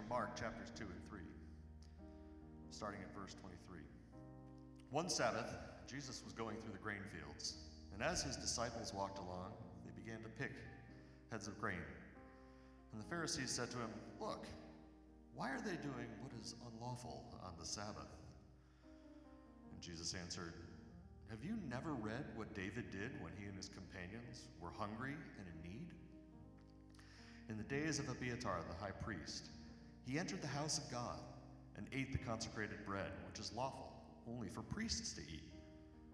from 0.00 0.08
Mark 0.08 0.34
chapters 0.38 0.68
2 0.78 0.84
and 0.84 1.10
3, 1.10 1.20
starting 2.70 3.00
at 3.02 3.14
verse 3.14 3.34
23. 3.34 3.80
One 4.90 5.10
Sabbath, 5.10 5.52
Jesus 5.86 6.22
was 6.24 6.32
going 6.32 6.56
through 6.62 6.72
the 6.72 6.78
grain 6.78 7.02
fields, 7.12 7.56
and 7.92 8.02
as 8.02 8.22
his 8.22 8.36
disciples 8.36 8.94
walked 8.94 9.18
along, 9.18 9.52
they 9.84 9.92
began 9.92 10.22
to 10.22 10.28
pick 10.28 10.52
heads 11.30 11.48
of 11.48 11.60
grain. 11.60 11.84
And 12.92 13.00
the 13.00 13.06
Pharisees 13.06 13.50
said 13.50 13.70
to 13.72 13.76
him, 13.76 13.90
Look, 14.20 14.46
why 15.34 15.50
are 15.50 15.60
they 15.60 15.76
doing 15.76 16.08
what 16.20 16.32
is 16.40 16.54
unlawful 16.72 17.24
on 17.44 17.52
the 17.58 17.66
Sabbath? 17.66 18.16
And 19.72 19.82
Jesus 19.82 20.14
answered, 20.14 20.54
Have 21.28 21.44
you 21.44 21.58
never 21.68 21.92
read 21.92 22.24
what 22.36 22.54
David 22.54 22.90
did 22.90 23.20
when 23.20 23.32
he 23.38 23.46
and 23.46 23.56
his 23.56 23.68
companions 23.68 24.48
were 24.60 24.72
hungry 24.78 25.14
and 25.38 25.46
in 25.46 25.70
need? 25.70 25.88
In 27.50 27.58
the 27.58 27.64
days 27.64 27.98
of 27.98 28.08
Abiathar 28.08 28.60
the 28.66 28.82
high 28.82 28.92
priest, 28.92 29.50
he 30.06 30.18
entered 30.18 30.42
the 30.42 30.48
house 30.48 30.78
of 30.78 30.90
God 30.90 31.18
and 31.76 31.86
ate 31.92 32.12
the 32.12 32.18
consecrated 32.18 32.84
bread, 32.86 33.10
which 33.28 33.38
is 33.38 33.52
lawful 33.54 33.92
only 34.28 34.48
for 34.48 34.62
priests 34.62 35.12
to 35.14 35.22
eat, 35.22 35.42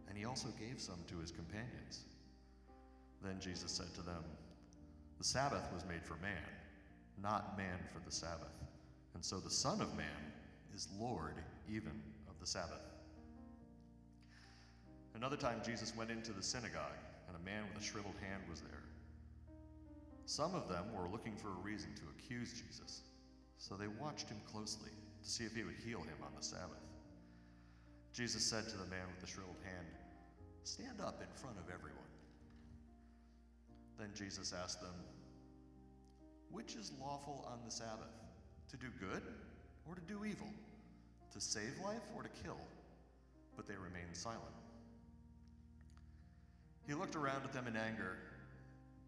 and 0.08 0.16
he 0.16 0.24
also 0.24 0.48
gave 0.58 0.80
some 0.80 0.98
to 1.08 1.18
his 1.18 1.30
companions. 1.30 2.04
Then 3.22 3.40
Jesus 3.40 3.72
said 3.72 3.92
to 3.94 4.02
them, 4.02 4.22
The 5.18 5.24
Sabbath 5.24 5.64
was 5.72 5.84
made 5.86 6.04
for 6.04 6.14
man, 6.16 6.42
not 7.22 7.56
man 7.56 7.78
for 7.92 8.00
the 8.04 8.14
Sabbath. 8.14 8.52
And 9.14 9.24
so 9.24 9.38
the 9.38 9.50
Son 9.50 9.80
of 9.80 9.96
Man 9.96 10.06
is 10.74 10.88
Lord 11.00 11.34
even 11.68 12.02
of 12.28 12.38
the 12.38 12.46
Sabbath. 12.46 12.82
Another 15.14 15.36
time, 15.36 15.62
Jesus 15.64 15.96
went 15.96 16.10
into 16.10 16.32
the 16.32 16.42
synagogue, 16.42 17.00
and 17.26 17.36
a 17.36 17.44
man 17.44 17.64
with 17.72 17.82
a 17.82 17.84
shriveled 17.84 18.14
hand 18.20 18.42
was 18.50 18.60
there. 18.60 18.82
Some 20.26 20.54
of 20.54 20.68
them 20.68 20.84
were 20.94 21.08
looking 21.08 21.34
for 21.36 21.48
a 21.48 21.62
reason 21.62 21.88
to 21.94 22.02
accuse 22.18 22.52
Jesus, 22.52 23.02
so 23.58 23.74
they 23.74 23.88
watched 23.88 24.28
him 24.28 24.40
closely 24.50 24.90
to 25.22 25.28
see 25.28 25.44
if 25.44 25.54
he 25.54 25.64
would 25.64 25.76
heal 25.84 26.00
him 26.00 26.18
on 26.22 26.32
the 26.36 26.44
Sabbath. 26.44 26.84
Jesus 28.12 28.44
said 28.44 28.68
to 28.68 28.76
the 28.76 28.86
man 28.86 29.06
with 29.10 29.20
the 29.20 29.26
shriveled 29.26 29.56
hand, 29.64 29.86
Stand 30.64 31.00
up 31.00 31.20
in 31.20 31.28
front 31.34 31.58
of 31.58 31.72
everyone. 31.72 32.10
Then 33.98 34.10
Jesus 34.14 34.52
asked 34.52 34.80
them, 34.80 34.94
Which 36.50 36.74
is 36.74 36.92
lawful 37.00 37.46
on 37.50 37.60
the 37.64 37.70
Sabbath? 37.70 38.12
To 38.70 38.76
do 38.76 38.86
good 38.98 39.22
or 39.88 39.94
to 39.94 40.00
do 40.02 40.24
evil? 40.24 40.48
To 41.32 41.40
save 41.40 41.72
life 41.84 42.02
or 42.16 42.22
to 42.22 42.28
kill? 42.42 42.58
But 43.56 43.66
they 43.68 43.74
remained 43.74 44.14
silent. 44.14 44.42
He 46.86 46.94
looked 46.94 47.16
around 47.16 47.42
at 47.44 47.52
them 47.52 47.66
in 47.66 47.76
anger, 47.76 48.16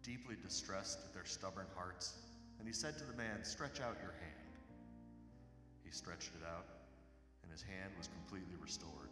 deeply 0.03 0.35
distressed 0.41 0.99
at 1.05 1.13
their 1.13 1.25
stubborn 1.25 1.67
hearts, 1.75 2.13
and 2.59 2.67
he 2.67 2.73
said 2.73 2.97
to 2.97 3.05
the 3.05 3.13
man, 3.13 3.43
Stretch 3.43 3.79
out 3.79 3.97
your 4.01 4.11
hand. 4.11 4.38
He 5.89 5.95
stretched 5.95 6.29
it 6.39 6.45
out, 6.45 6.67
and 7.41 7.51
his 7.51 7.63
hand 7.63 7.89
was 7.97 8.09
completely 8.13 8.53
restored. 8.61 9.09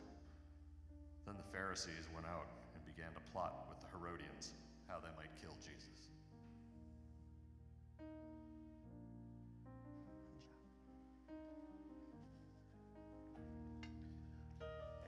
Then 1.25 1.33
the 1.35 1.57
Pharisees 1.57 2.05
went 2.13 2.27
out 2.27 2.45
and 2.75 2.85
began 2.85 3.09
to 3.13 3.19
plot 3.33 3.65
with 3.67 3.81
the 3.81 3.87
Herodians 3.97 4.53
how 4.87 4.99
they 4.99 5.09
might 5.17 5.33
kill 5.41 5.57
Jesus. 5.57 6.13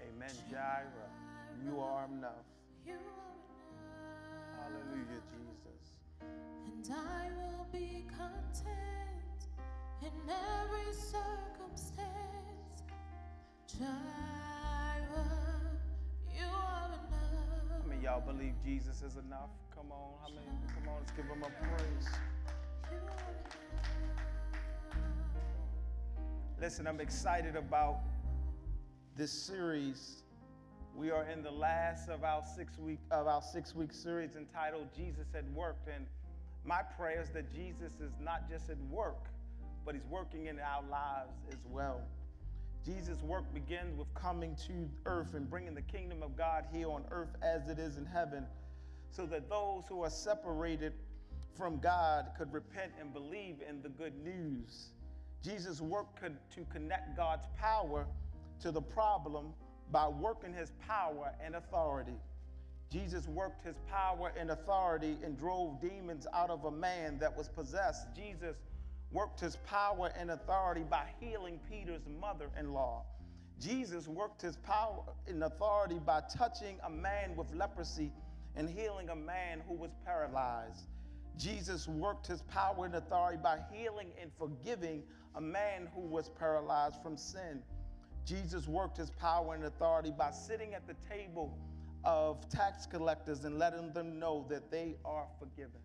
Amen, 0.02 0.36
Jireh. 0.50 1.14
You 1.64 1.80
are 1.82 2.06
enough. 2.06 2.50
Hallelujah, 4.58 5.22
Jesus. 5.30 5.94
And 6.66 6.90
I 6.92 7.30
will 7.38 7.68
be 7.72 8.08
content 8.18 8.89
How 13.82 13.96
many 17.88 18.04
y'all 18.04 18.20
believe 18.20 18.54
Jesus 18.64 19.02
is 19.02 19.16
enough? 19.16 19.52
Come 19.74 19.92
on, 19.92 20.16
how 20.22 20.28
many? 20.28 20.48
Come 20.76 20.90
on, 20.90 20.96
let's 21.00 21.12
give 21.12 21.26
him 21.26 21.44
a 21.44 21.50
praise. 21.64 22.08
Listen, 26.60 26.88
I'm 26.88 27.00
excited 27.00 27.56
about 27.56 28.02
this 29.16 29.32
series. 29.32 30.24
We 30.94 31.12
are 31.12 31.24
in 31.30 31.42
the 31.42 31.52
last 31.52 32.10
of 32.10 32.26
our 32.26 32.44
six 32.44 32.78
week 32.78 33.00
of 33.12 33.28
our 33.28 33.42
six 33.42 33.74
week 33.74 33.94
series 33.94 34.36
entitled 34.36 34.90
Jesus 34.94 35.28
at 35.34 35.50
Work. 35.52 35.78
And 35.94 36.06
my 36.66 36.82
prayer 36.82 37.22
is 37.22 37.30
that 37.30 37.54
Jesus 37.54 37.94
is 38.02 38.12
not 38.20 38.50
just 38.50 38.70
at 38.70 38.78
work, 38.90 39.30
but 39.86 39.96
he's 39.96 40.06
working 40.10 40.48
in 40.48 40.60
our 40.60 40.84
lives 40.90 41.38
as 41.50 41.60
well. 41.72 42.02
Jesus' 42.86 43.22
work 43.22 43.54
begins 43.54 43.98
with 43.98 44.12
coming 44.14 44.56
to 44.68 44.90
earth 45.06 45.34
and 45.34 45.50
bringing 45.50 45.76
the 45.76 45.82
kingdom 45.82 46.24
of 46.24 46.38
God 46.38 46.66
here 46.72 46.90
on 46.90 47.04
earth 47.12 47.36
as 47.42 47.68
it 47.68 47.78
is 47.78 47.98
in 47.98 48.06
heaven, 48.06 48.46
so 49.12 49.26
that 49.26 49.50
those 49.50 49.84
who 49.88 50.02
are 50.04 50.10
separated 50.10 50.94
from 51.58 51.80
God 51.80 52.28
could 52.38 52.54
repent 52.54 52.94
and 53.00 53.14
believe 53.14 53.58
in 53.68 53.82
the 53.82 53.90
good 53.90 54.14
news. 54.24 54.92
Jesus 55.44 55.82
worked 55.82 56.22
co- 56.22 56.30
to 56.56 56.66
connect 56.72 57.18
God's 57.18 57.46
power 57.58 58.08
to 58.62 58.72
the 58.72 58.82
problem 58.82 59.54
by 59.92 60.08
working 60.08 60.54
his 60.54 60.72
power 60.88 61.34
and 61.44 61.56
authority. 61.56 62.16
Jesus 62.92 63.28
worked 63.28 63.66
his 63.66 63.76
power 63.90 64.32
and 64.38 64.52
authority 64.52 65.18
and 65.24 65.38
drove 65.38 65.80
demons 65.80 66.28
out 66.34 66.50
of 66.50 66.66
a 66.66 66.72
man 66.72 67.20
that 67.20 67.36
was 67.36 67.48
possessed. 67.50 68.08
Jesus 68.16 68.56
worked 69.12 69.40
his 69.40 69.56
power 69.58 70.12
and 70.18 70.32
authority 70.32 70.84
by 70.84 71.06
healing 71.20 71.60
Peter's 71.70 72.08
mother 72.20 72.50
in 72.60 72.74
law. 72.74 73.06
Jesus 73.60 74.08
worked 74.08 74.42
his 74.42 74.58
power 74.58 75.04
and 75.28 75.44
authority 75.44 76.00
by 76.00 76.22
touching 76.38 76.78
a 76.86 76.90
man 76.90 77.36
with 77.36 77.54
leprosy 77.54 78.12
and 78.56 78.70
healing 78.70 79.10
a 79.10 79.16
man 79.16 79.62
who 79.68 79.74
was 79.74 79.92
paralyzed. 80.06 80.88
Jesus 81.38 81.88
worked 81.88 82.28
his 82.28 82.42
power 82.44 82.86
and 82.86 82.96
authority 82.96 83.40
by 83.42 83.60
healing 83.72 84.12
and 84.22 84.32
forgiving 84.38 85.04
a 85.36 85.42
man 85.42 85.88
who 85.94 86.02
was 86.02 86.30
paralyzed 86.30 87.02
from 87.02 87.18
sin. 87.18 87.62
Jesus 88.26 88.68
worked 88.68 88.98
his 88.98 89.10
power 89.10 89.56
and 89.56 89.66
authority 89.66 90.12
by 90.16 90.32
sitting 90.32 90.74
at 90.74 90.88
the 90.88 90.96
table 91.10 91.58
of 92.04 92.48
tax 92.50 92.86
collectors 92.86 93.44
and 93.44 93.58
letting 93.58 93.92
them 93.94 94.20
know 94.20 94.46
that 94.50 94.72
they 94.72 94.96
are 95.04 95.28
forgiven. 95.40 95.82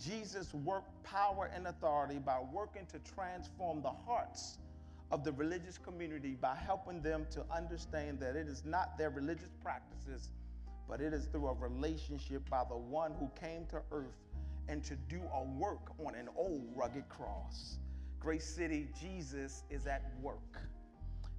Jesus 0.00 0.52
worked 0.54 1.02
power 1.04 1.50
and 1.54 1.66
authority 1.66 2.18
by 2.18 2.40
working 2.52 2.86
to 2.86 2.98
transform 3.14 3.82
the 3.82 3.92
hearts 4.06 4.58
of 5.10 5.24
the 5.24 5.32
religious 5.32 5.78
community 5.78 6.36
by 6.40 6.56
helping 6.56 7.02
them 7.02 7.26
to 7.30 7.44
understand 7.54 8.18
that 8.20 8.34
it 8.34 8.48
is 8.48 8.64
not 8.64 8.96
their 8.96 9.10
religious 9.10 9.50
practices, 9.62 10.30
but 10.88 11.00
it 11.00 11.12
is 11.12 11.26
through 11.26 11.48
a 11.48 11.54
relationship 11.54 12.48
by 12.48 12.62
the 12.68 12.76
one 12.76 13.12
who 13.18 13.30
came 13.38 13.66
to 13.66 13.82
earth 13.92 14.16
and 14.68 14.82
to 14.84 14.96
do 15.08 15.20
a 15.34 15.44
work 15.44 15.92
on 16.04 16.14
an 16.14 16.28
old 16.36 16.64
rugged 16.74 17.08
cross. 17.08 17.78
Grace 18.18 18.46
City, 18.46 18.88
Jesus 18.98 19.64
is 19.68 19.86
at 19.86 20.02
work. 20.20 20.62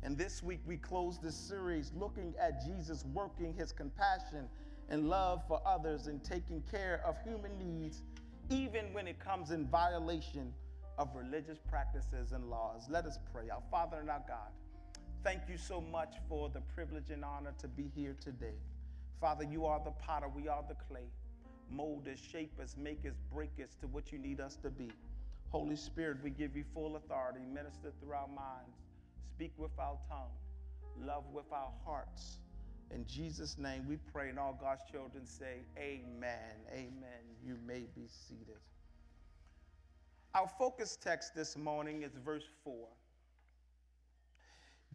And 0.03 0.17
this 0.17 0.43
week 0.43 0.59
we 0.65 0.77
close 0.77 1.17
this 1.17 1.35
series 1.35 1.91
looking 1.95 2.33
at 2.39 2.63
Jesus 2.65 3.05
working 3.13 3.53
his 3.53 3.71
compassion 3.71 4.49
and 4.89 5.09
love 5.09 5.41
for 5.47 5.61
others 5.65 6.07
and 6.07 6.23
taking 6.23 6.61
care 6.69 7.01
of 7.05 7.15
human 7.23 7.57
needs, 7.57 8.03
even 8.49 8.93
when 8.93 9.07
it 9.07 9.19
comes 9.19 9.51
in 9.51 9.67
violation 9.67 10.53
of 10.97 11.09
religious 11.15 11.57
practices 11.69 12.31
and 12.33 12.49
laws. 12.49 12.87
Let 12.89 13.05
us 13.05 13.17
pray. 13.33 13.49
Our 13.49 13.63
Father 13.71 13.97
and 13.99 14.09
our 14.09 14.23
God, 14.27 14.51
thank 15.23 15.41
you 15.49 15.57
so 15.57 15.81
much 15.81 16.15
for 16.29 16.49
the 16.49 16.61
privilege 16.61 17.09
and 17.09 17.23
honor 17.23 17.53
to 17.59 17.67
be 17.67 17.91
here 17.95 18.15
today. 18.19 18.57
Father, 19.19 19.43
you 19.43 19.65
are 19.65 19.81
the 19.83 19.91
potter, 19.91 20.27
we 20.27 20.47
are 20.47 20.63
the 20.67 20.75
clay. 20.75 21.07
Mold 21.69 22.07
us, 22.11 22.19
shape 22.19 22.59
us, 22.61 22.75
make 22.77 23.05
us, 23.05 23.15
break 23.33 23.51
us 23.63 23.75
to 23.81 23.87
what 23.87 24.11
you 24.11 24.19
need 24.19 24.39
us 24.39 24.57
to 24.57 24.69
be. 24.69 24.91
Holy 25.49 25.75
Spirit, 25.75 26.17
we 26.23 26.29
give 26.29 26.55
you 26.55 26.63
full 26.73 26.95
authority. 26.97 27.39
Minister 27.51 27.91
through 27.99 28.13
our 28.13 28.27
minds, 28.27 28.77
speak 29.35 29.53
with 29.57 29.71
our 29.79 29.97
tongue, 30.09 30.33
love 30.99 31.23
with 31.31 31.51
our 31.51 31.71
hearts. 31.85 32.39
In 32.91 33.05
Jesus' 33.07 33.57
name 33.57 33.87
we 33.87 33.97
pray, 33.97 34.29
and 34.29 34.39
all 34.39 34.57
God's 34.59 34.83
children 34.91 35.25
say, 35.25 35.65
Amen. 35.77 36.55
Amen. 36.71 37.23
You 37.43 37.57
may 37.65 37.87
be 37.95 38.07
seated. 38.07 38.59
Our 40.35 40.47
focus 40.47 40.97
text 40.99 41.35
this 41.35 41.55
morning 41.55 42.01
is 42.01 42.11
verse 42.25 42.47
4. 42.63 42.87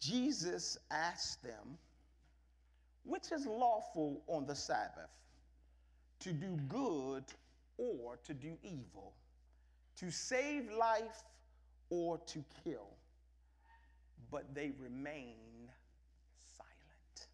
Jesus 0.00 0.79
asked 0.90 1.43
them, 1.43 1.79
Which 3.05 3.32
is 3.32 3.46
lawful 3.46 4.23
on 4.26 4.46
the 4.46 4.55
Sabbath, 4.55 5.11
to 6.20 6.32
do 6.32 6.56
good 6.69 7.25
or 7.76 8.19
to 8.25 8.35
do 8.35 8.56
evil, 8.62 9.14
to 9.96 10.11
save 10.11 10.70
life 10.73 11.23
or 11.90 12.19
to 12.19 12.44
kill? 12.64 12.88
But 14.31 14.55
they 14.55 14.73
remain 14.81 15.70
silent. 16.56 17.29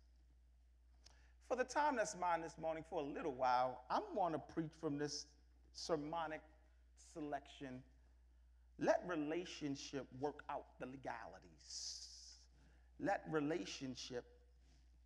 For 1.55 1.59
the 1.59 1.73
time 1.73 1.95
that's 1.95 2.17
mine 2.21 2.41
this 2.43 2.59
morning, 2.61 2.83
for 2.91 3.01
a 3.01 3.05
little 3.05 3.31
while, 3.31 3.85
I'm 3.89 4.03
going 4.17 4.33
to 4.33 4.41
preach 4.41 4.73
from 4.81 4.99
this 4.99 5.27
sermonic 5.73 6.41
selection 7.13 7.81
let 8.81 9.05
relationship 9.07 10.05
work 10.19 10.43
out 10.51 10.65
the 10.81 10.87
legalities. 10.87 12.09
Let 12.99 13.23
relationship 13.31 14.25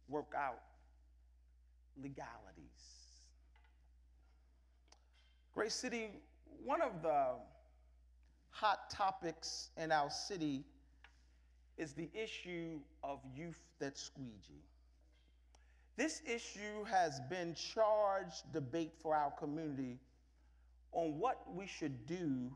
work 0.08 0.32
out 0.34 0.62
legalities. 2.02 2.24
Grace 5.52 5.74
City, 5.74 6.08
one 6.64 6.80
of 6.80 7.02
the 7.02 7.34
hot 8.48 8.88
topics 8.88 9.68
in 9.76 9.92
our 9.92 10.08
city 10.08 10.64
is 11.76 11.92
the 11.92 12.08
issue 12.14 12.80
of 13.04 13.18
youth 13.36 13.60
that 13.80 13.98
squeegee. 13.98 14.64
This 15.98 16.22
issue 16.32 16.84
has 16.88 17.18
been 17.28 17.56
charged 17.56 18.52
debate 18.52 18.92
for 19.02 19.16
our 19.16 19.32
community 19.32 19.98
on 20.92 21.18
what 21.18 21.42
we 21.52 21.66
should 21.66 22.06
do 22.06 22.52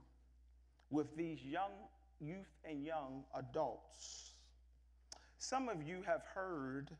with 0.91 1.17
these 1.17 1.43
young 1.43 1.73
youth 2.21 2.55
and 2.65 2.85
young 2.85 3.25
adults. 3.37 4.35
Some 5.39 5.69
of 5.69 5.83
you 5.83 6.05
have 6.06 6.23
heard 6.33 6.93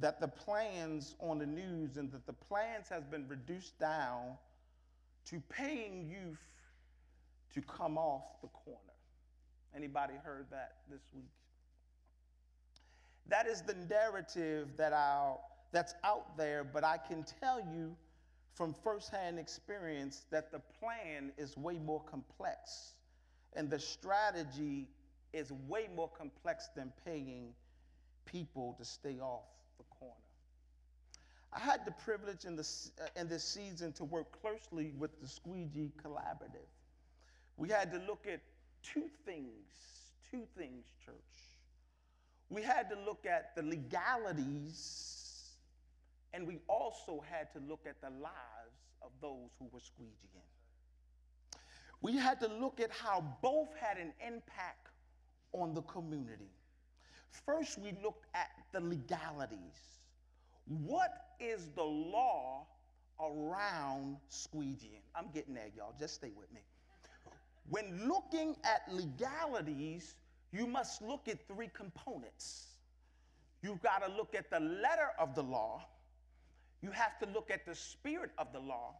that 0.00 0.20
the 0.20 0.26
plans 0.26 1.14
on 1.20 1.38
the 1.38 1.46
news 1.46 1.96
and 1.96 2.10
that 2.10 2.26
the 2.26 2.32
plans 2.32 2.88
has 2.88 3.04
been 3.04 3.28
reduced 3.28 3.78
down 3.78 4.36
to 5.26 5.40
paying 5.48 6.08
youth 6.10 6.42
to 7.54 7.62
come 7.62 7.96
off 7.96 8.40
the 8.42 8.48
corner. 8.48 8.80
Anybody 9.76 10.14
heard 10.24 10.46
that 10.50 10.78
this 10.90 11.02
week? 11.14 11.30
That 13.28 13.46
is 13.46 13.62
the 13.62 13.74
narrative 13.88 14.70
that 14.76 14.92
our, 14.92 15.38
that's 15.72 15.94
out 16.04 16.36
there, 16.36 16.64
but 16.64 16.84
I 16.84 16.98
can 16.98 17.24
tell 17.40 17.58
you 17.60 17.96
from 18.54 18.74
firsthand 18.84 19.38
experience 19.38 20.26
that 20.30 20.52
the 20.52 20.60
plan 20.78 21.32
is 21.38 21.56
way 21.56 21.78
more 21.78 22.02
complex 22.02 22.92
and 23.54 23.70
the 23.70 23.78
strategy 23.78 24.88
is 25.32 25.52
way 25.68 25.88
more 25.94 26.08
complex 26.08 26.68
than 26.76 26.92
paying 27.04 27.54
people 28.26 28.74
to 28.78 28.84
stay 28.84 29.18
off 29.20 29.44
the 29.78 29.84
corner. 29.98 30.14
I 31.52 31.60
had 31.60 31.84
the 31.84 31.92
privilege 31.92 32.44
in, 32.44 32.56
the, 32.56 32.66
uh, 33.00 33.20
in 33.20 33.28
this 33.28 33.44
season 33.44 33.92
to 33.94 34.04
work 34.04 34.40
closely 34.40 34.92
with 34.98 35.20
the 35.20 35.28
Squeegee 35.28 35.92
Collaborative. 36.02 36.68
We 37.56 37.68
had 37.68 37.92
to 37.92 37.98
look 38.06 38.26
at 38.26 38.40
two 38.82 39.10
things, 39.26 39.68
two 40.30 40.46
things, 40.56 40.84
church. 41.04 41.14
We 42.48 42.62
had 42.62 42.88
to 42.90 42.96
look 43.04 43.26
at 43.26 43.54
the 43.54 43.62
legalities, 43.62 45.21
and 46.34 46.46
we 46.46 46.58
also 46.68 47.22
had 47.28 47.52
to 47.52 47.60
look 47.68 47.86
at 47.86 48.00
the 48.00 48.10
lives 48.10 48.76
of 49.02 49.10
those 49.20 49.50
who 49.58 49.68
were 49.72 49.80
squeegeeing. 49.80 50.42
We 52.00 52.16
had 52.16 52.40
to 52.40 52.48
look 52.48 52.80
at 52.80 52.90
how 52.90 53.24
both 53.42 53.68
had 53.76 53.96
an 53.96 54.12
impact 54.26 54.88
on 55.52 55.74
the 55.74 55.82
community. 55.82 56.50
First, 57.46 57.78
we 57.78 57.92
looked 58.02 58.26
at 58.34 58.50
the 58.72 58.80
legalities. 58.80 60.00
What 60.66 61.12
is 61.38 61.68
the 61.74 61.84
law 61.84 62.66
around 63.20 64.16
squeegeeing? 64.30 65.02
I'm 65.14 65.28
getting 65.32 65.54
there, 65.54 65.70
y'all. 65.76 65.94
Just 65.98 66.14
stay 66.14 66.32
with 66.36 66.52
me. 66.52 66.60
When 67.68 68.08
looking 68.08 68.56
at 68.64 68.82
legalities, 68.92 70.16
you 70.52 70.66
must 70.66 71.02
look 71.02 71.28
at 71.28 71.46
three 71.46 71.70
components. 71.72 72.66
You've 73.62 73.80
got 73.80 74.04
to 74.04 74.12
look 74.12 74.34
at 74.34 74.50
the 74.50 74.60
letter 74.60 75.10
of 75.18 75.34
the 75.34 75.42
law, 75.42 75.84
you 76.82 76.90
have 76.90 77.18
to 77.20 77.26
look 77.32 77.50
at 77.50 77.64
the 77.64 77.74
spirit 77.74 78.30
of 78.38 78.52
the 78.52 78.58
law, 78.58 78.94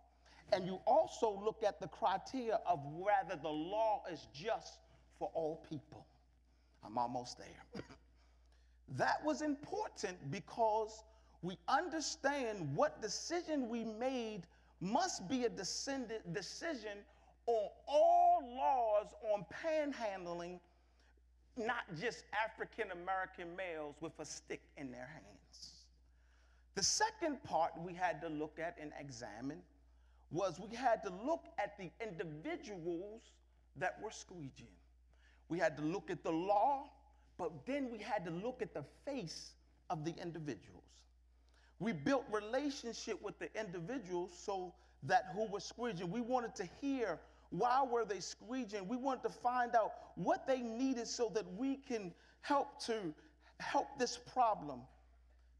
and 0.52 0.66
you 0.66 0.78
also 0.86 1.40
look 1.44 1.62
at 1.66 1.80
the 1.80 1.88
criteria 1.88 2.60
of 2.66 2.80
whether 2.92 3.40
the 3.40 3.48
law 3.48 4.02
is 4.10 4.26
just 4.32 4.78
for 5.18 5.30
all 5.34 5.64
people. 5.68 6.06
I'm 6.84 6.98
almost 6.98 7.38
there. 7.38 7.82
that 8.96 9.24
was 9.24 9.42
important 9.42 10.18
because 10.30 11.04
we 11.42 11.58
understand 11.68 12.74
what 12.76 13.02
decision 13.02 13.68
we 13.68 13.84
made 13.84 14.42
must 14.80 15.28
be 15.28 15.44
a 15.44 15.48
decision 15.48 16.98
on 17.46 17.68
all 17.86 18.42
laws 18.56 19.06
on 19.32 19.44
panhandling, 19.64 20.58
not 21.56 21.84
just 22.00 22.24
African 22.32 22.90
American 22.90 23.56
males 23.56 23.96
with 24.00 24.12
a 24.18 24.24
stick 24.24 24.60
in 24.76 24.90
their 24.90 25.08
hands. 25.12 25.41
The 26.74 26.82
second 26.82 27.42
part 27.44 27.72
we 27.78 27.92
had 27.92 28.20
to 28.22 28.28
look 28.28 28.58
at 28.58 28.76
and 28.80 28.92
examine 28.98 29.60
was 30.30 30.58
we 30.58 30.74
had 30.74 31.02
to 31.04 31.12
look 31.24 31.44
at 31.58 31.76
the 31.78 31.90
individuals 32.00 33.20
that 33.76 33.98
were 34.02 34.10
squeegeeing. 34.10 34.78
We 35.48 35.58
had 35.58 35.76
to 35.76 35.82
look 35.82 36.10
at 36.10 36.22
the 36.24 36.30
law, 36.30 36.84
but 37.36 37.66
then 37.66 37.90
we 37.90 37.98
had 37.98 38.24
to 38.24 38.30
look 38.30 38.62
at 38.62 38.72
the 38.72 38.84
face 39.04 39.52
of 39.90 40.04
the 40.04 40.14
individuals. 40.20 40.82
We 41.78 41.92
built 41.92 42.24
relationship 42.30 43.20
with 43.22 43.38
the 43.38 43.48
individuals 43.58 44.32
so 44.34 44.72
that 45.02 45.26
who 45.34 45.46
were 45.48 45.58
squeegeeing. 45.58 46.08
We 46.08 46.20
wanted 46.20 46.54
to 46.56 46.68
hear 46.80 47.18
why 47.50 47.84
were 47.84 48.06
they 48.06 48.16
squeegeeing. 48.16 48.86
We 48.86 48.96
wanted 48.96 49.24
to 49.24 49.28
find 49.28 49.74
out 49.74 49.92
what 50.14 50.46
they 50.46 50.60
needed 50.60 51.06
so 51.06 51.30
that 51.34 51.44
we 51.54 51.76
can 51.76 52.12
help 52.40 52.80
to 52.86 53.12
help 53.60 53.88
this 53.98 54.16
problem. 54.16 54.80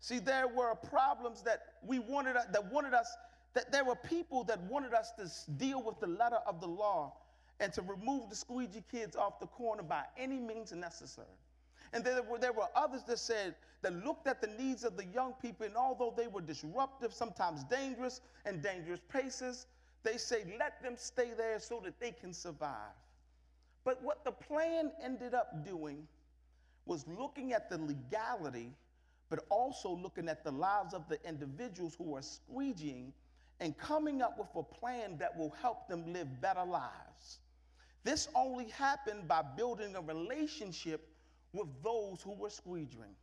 See, 0.03 0.19
there 0.19 0.49
were 0.49 0.75
problems 0.75 1.43
that 1.43 1.75
we 1.87 2.01
wanted 2.01 2.37
uh, 2.37 2.43
that 2.53 2.73
wanted 2.73 2.93
us 2.93 3.07
that 3.55 3.71
there 3.71 3.85
were 3.85 3.95
people 3.95 4.43
that 4.45 4.61
wanted 4.63 4.93
us 4.93 5.13
to 5.13 5.51
deal 5.53 5.81
with 5.81 6.01
the 6.01 6.09
letter 6.09 6.41
of 6.45 6.61
the 6.61 6.67
law 6.67 7.13
and 7.61 7.73
to 7.73 7.83
remove 7.83 8.29
the 8.29 8.35
squeegee 8.35 8.83
kids 8.91 9.15
off 9.15 9.39
the 9.39 9.47
corner 9.47 9.85
by 9.85 10.03
any 10.19 10.41
means 10.41 10.73
necessary. 10.73 11.29
And 11.93 12.03
there 12.03 12.21
were, 12.23 12.39
there 12.39 12.53
were 12.53 12.67
others 12.75 13.05
that 13.05 13.21
said, 13.21 13.55
that 13.83 14.05
looked 14.05 14.27
at 14.27 14.41
the 14.41 14.49
needs 14.49 14.83
of 14.83 14.97
the 14.97 15.05
young 15.05 15.35
people, 15.41 15.67
and 15.67 15.77
although 15.77 16.13
they 16.17 16.27
were 16.27 16.41
disruptive, 16.41 17.13
sometimes 17.13 17.63
dangerous, 17.65 18.21
and 18.45 18.63
dangerous 18.63 19.01
paces, 19.09 19.67
they 20.03 20.17
say, 20.17 20.45
let 20.59 20.83
them 20.83 20.95
stay 20.97 21.31
there 21.37 21.59
so 21.61 21.81
that 21.85 22.01
they 22.01 22.11
can 22.11 22.33
survive. 22.33 22.97
But 23.85 24.03
what 24.03 24.25
the 24.25 24.33
plan 24.33 24.91
ended 25.03 25.35
up 25.35 25.65
doing 25.65 26.09
was 26.87 27.05
looking 27.07 27.53
at 27.53 27.71
the 27.71 27.79
legality, 27.79 28.73
but 29.33 29.47
also 29.49 29.89
looking 29.89 30.29
at 30.29 30.45
the 30.45 30.51
lives 30.51 30.93
of 30.93 31.09
the 31.09 31.19
individuals 31.27 31.95
who 31.97 32.15
are 32.15 32.21
squeegeeing 32.21 33.13
and 33.61 33.79
coming 33.79 34.21
up 34.21 34.39
with 34.39 34.49
a 34.55 34.63
plan 34.63 35.17
that 35.17 35.35
will 35.39 35.55
help 35.63 35.89
them 35.89 36.13
live 36.13 36.29
better 36.43 36.63
lives. 36.63 37.39
This 38.05 38.29
only 38.35 38.67
happened 38.67 39.27
by 39.27 39.41
building 39.57 39.97
a 39.97 40.03
relationship 40.03 41.09
with 41.55 41.67
those 41.83 42.21
who 42.21 42.35
were 42.35 42.51
squeegeeing. 42.51 43.15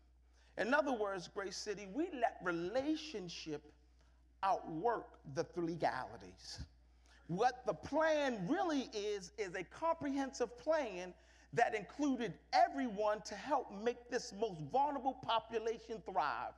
In 0.57 0.73
other 0.73 0.93
words, 0.93 1.29
Grace 1.31 1.55
City, 1.55 1.87
we 1.93 2.05
let 2.05 2.37
relationship 2.41 3.61
outwork 4.41 5.05
the 5.35 5.45
legalities. 5.57 6.63
What 7.27 7.61
the 7.67 7.73
plan 7.75 8.47
really 8.49 8.89
is, 8.95 9.31
is 9.37 9.53
a 9.53 9.63
comprehensive 9.63 10.57
plan 10.57 11.13
that 11.53 11.73
included 11.73 12.33
everyone 12.53 13.21
to 13.21 13.35
help 13.35 13.71
make 13.83 14.09
this 14.09 14.33
most 14.39 14.59
vulnerable 14.71 15.17
population 15.23 16.01
thrive. 16.09 16.53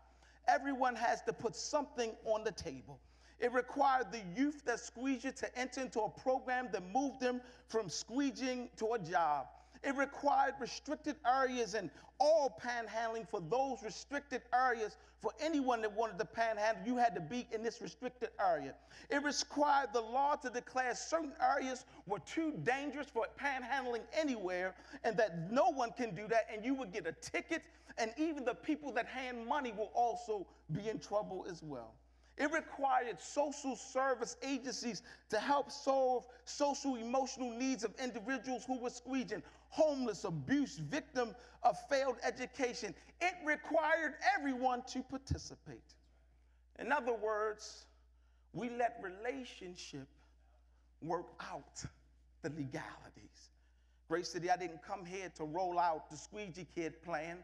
Everyone 0.48 0.96
has 0.96 1.22
to 1.24 1.34
put 1.34 1.56
something 1.56 2.12
on 2.26 2.44
the 2.44 2.52
table. 2.52 3.00
It 3.40 3.52
required 3.54 4.12
the 4.12 4.22
youth 4.40 4.64
that 4.66 4.80
squeezed 4.80 5.22
squeegee 5.22 5.38
to 5.38 5.60
enter 5.60 5.82
into 5.82 6.02
a 6.02 6.10
program 6.10 6.70
that 6.72 6.84
moved 6.94 7.20
them 7.20 7.42
from 7.68 7.88
squeegeeing 7.88 8.70
to 8.78 8.94
a 8.94 9.00
job. 9.00 9.48
It 9.84 9.96
required 9.96 10.56
restricted 10.60 11.16
areas 11.26 11.74
and 11.74 11.90
all 12.20 12.60
panhandling 12.64 13.28
for 13.28 13.42
those 13.42 13.82
restricted 13.84 14.44
areas. 14.54 14.96
For 15.22 15.32
anyone 15.40 15.82
that 15.82 15.92
wanted 15.92 16.20
to 16.20 16.26
panhandle, 16.26 16.84
you 16.86 16.98
had 16.98 17.16
to 17.16 17.22
be 17.22 17.48
in 17.52 17.64
this 17.64 17.82
restricted 17.82 18.30
area. 18.40 18.74
It 19.10 19.24
required 19.24 19.90
the 19.94 20.02
law 20.02 20.36
to 20.36 20.50
declare 20.50 20.96
certain 20.96 21.34
areas 21.42 21.86
were 22.08 22.20
too 22.20 22.54
dangerous 22.64 23.08
for 23.08 23.26
panhandling 23.40 24.02
anywhere 24.14 24.76
and 25.04 25.18
that 25.18 25.52
no 25.52 25.70
one 25.70 25.92
can 25.92 26.16
do 26.16 26.28
that, 26.28 26.48
and 26.52 26.64
you 26.66 26.74
would 26.76 26.92
get 26.92 27.08
a 27.08 27.14
ticket, 27.14 27.64
and 27.98 28.12
even 28.18 28.46
the 28.46 28.56
people 28.56 28.92
that 28.94 29.06
hand 29.08 29.46
money 29.46 29.72
will 29.72 29.92
also 29.94 30.48
be 30.72 30.90
in 30.90 31.00
trouble 31.00 31.46
as 31.50 31.62
well. 31.64 31.94
It 32.38 32.52
required 32.52 33.20
social 33.20 33.76
service 33.76 34.38
agencies 34.42 35.04
to 35.30 35.40
help 35.40 35.72
solve 35.72 36.26
social 36.46 36.96
emotional 36.96 37.52
needs 37.52 37.84
of 37.84 37.94
individuals 38.02 38.64
who 38.66 38.80
were 38.80 38.90
squeegeeing, 38.90 39.44
homeless, 39.70 40.24
abuse, 40.24 40.78
victim 40.78 41.36
of 41.64 41.78
failed 41.90 42.16
education. 42.24 42.96
It 43.20 43.34
required 43.46 44.16
everyone 44.38 44.84
to 44.94 45.04
participate. 45.04 45.84
In 46.80 46.92
other 46.92 47.14
words, 47.14 47.86
we 48.54 48.70
let 48.70 49.02
relationship 49.04 50.08
work 51.02 51.28
out 51.40 51.84
the 52.42 52.50
legalities. 52.50 53.50
Grace 54.08 54.30
City, 54.30 54.50
I 54.50 54.58
didn't 54.58 54.82
come 54.84 55.06
here 55.06 55.32
to 55.36 55.44
roll 55.44 55.80
out 55.80 56.10
the 56.10 56.18
squeegee 56.18 56.68
kid 56.76 57.02
plan, 57.04 57.38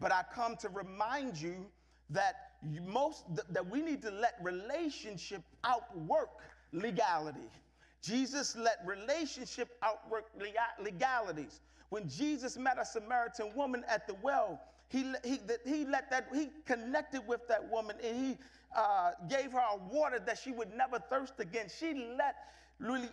but 0.00 0.12
I 0.12 0.22
come 0.32 0.56
to 0.56 0.68
remind 0.68 1.38
you 1.38 1.66
that 2.10 2.45
most 2.86 3.24
that 3.50 3.68
we 3.68 3.82
need 3.82 4.02
to 4.02 4.10
let 4.10 4.34
relationship 4.42 5.42
outwork 5.64 6.30
legality. 6.72 7.48
Jesus 8.02 8.56
let 8.56 8.78
relationship 8.86 9.68
outwork 9.82 10.26
lega- 10.38 10.82
legalities. 10.82 11.60
When 11.88 12.08
Jesus 12.08 12.56
met 12.56 12.78
a 12.80 12.84
Samaritan 12.84 13.52
woman 13.54 13.84
at 13.88 14.06
the 14.06 14.14
well, 14.22 14.60
he, 14.88 15.12
he, 15.24 15.40
he 15.64 15.84
let 15.84 16.10
that, 16.10 16.28
he 16.32 16.50
connected 16.64 17.26
with 17.26 17.46
that 17.48 17.68
woman 17.70 17.96
and 18.04 18.16
he 18.16 18.38
uh, 18.76 19.12
gave 19.28 19.52
her 19.52 19.64
water 19.90 20.18
that 20.20 20.38
she 20.38 20.52
would 20.52 20.72
never 20.76 20.98
thirst 20.98 21.34
again. 21.38 21.66
She 21.78 21.94
let, 22.16 22.36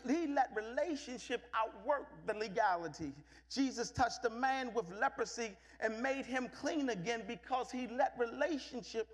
he 0.07 0.27
let 0.27 0.51
relationship 0.55 1.43
outwork 1.55 2.07
the 2.27 2.33
legality. 2.33 3.13
Jesus 3.49 3.89
touched 3.91 4.25
a 4.25 4.29
man 4.29 4.71
with 4.73 4.85
leprosy 4.99 5.51
and 5.79 5.99
made 6.01 6.25
him 6.25 6.49
clean 6.59 6.89
again 6.89 7.23
because 7.27 7.71
he 7.71 7.87
let 7.87 8.13
relationship 8.19 9.07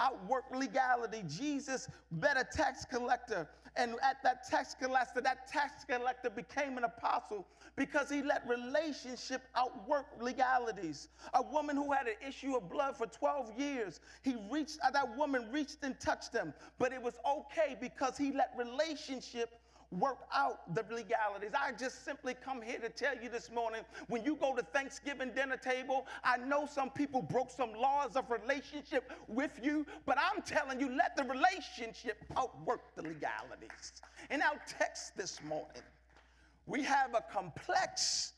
outwork 0.00 0.44
legality. 0.54 1.22
Jesus 1.26 1.88
met 2.10 2.36
a 2.36 2.44
tax 2.44 2.84
collector, 2.84 3.48
and 3.76 3.94
at 4.02 4.22
that 4.22 4.48
tax 4.48 4.74
collector, 4.74 5.20
that 5.20 5.48
tax 5.48 5.84
collector 5.84 6.30
became 6.30 6.78
an 6.78 6.84
apostle 6.84 7.46
because 7.76 8.08
he 8.08 8.22
let 8.22 8.46
relationship 8.48 9.42
outwork 9.56 10.06
legalities. 10.20 11.08
A 11.34 11.42
woman 11.42 11.76
who 11.76 11.92
had 11.92 12.06
an 12.06 12.14
issue 12.26 12.56
of 12.56 12.70
blood 12.70 12.96
for 12.96 13.06
12 13.06 13.58
years, 13.58 14.00
he 14.22 14.36
reached, 14.50 14.78
that 14.92 15.16
woman 15.16 15.48
reached 15.50 15.78
and 15.82 15.98
touched 15.98 16.32
him, 16.32 16.54
but 16.78 16.92
it 16.92 17.02
was 17.02 17.18
okay 17.26 17.76
because 17.80 18.16
he 18.16 18.32
let 18.32 18.52
relationship 18.56 19.60
work 19.98 20.18
out 20.34 20.74
the 20.74 20.84
legalities. 20.92 21.50
I 21.54 21.72
just 21.72 22.04
simply 22.04 22.34
come 22.34 22.62
here 22.62 22.78
to 22.78 22.88
tell 22.88 23.14
you 23.22 23.28
this 23.28 23.50
morning 23.50 23.82
when 24.08 24.24
you 24.24 24.36
go 24.36 24.54
to 24.54 24.62
Thanksgiving 24.62 25.30
dinner 25.34 25.56
table, 25.56 26.06
I 26.22 26.36
know 26.36 26.66
some 26.66 26.90
people 26.90 27.22
broke 27.22 27.50
some 27.50 27.72
laws 27.74 28.16
of 28.16 28.30
relationship 28.30 29.10
with 29.28 29.58
you, 29.62 29.86
but 30.06 30.18
I'm 30.18 30.42
telling 30.42 30.80
you, 30.80 30.94
let 30.96 31.16
the 31.16 31.24
relationship 31.24 32.24
outwork 32.36 32.94
the 32.96 33.02
legalities. 33.02 33.92
In 34.30 34.42
our 34.42 34.60
text 34.66 35.16
this 35.16 35.42
morning, 35.42 35.82
we 36.66 36.82
have 36.82 37.14
a 37.14 37.24
complex 37.32 38.32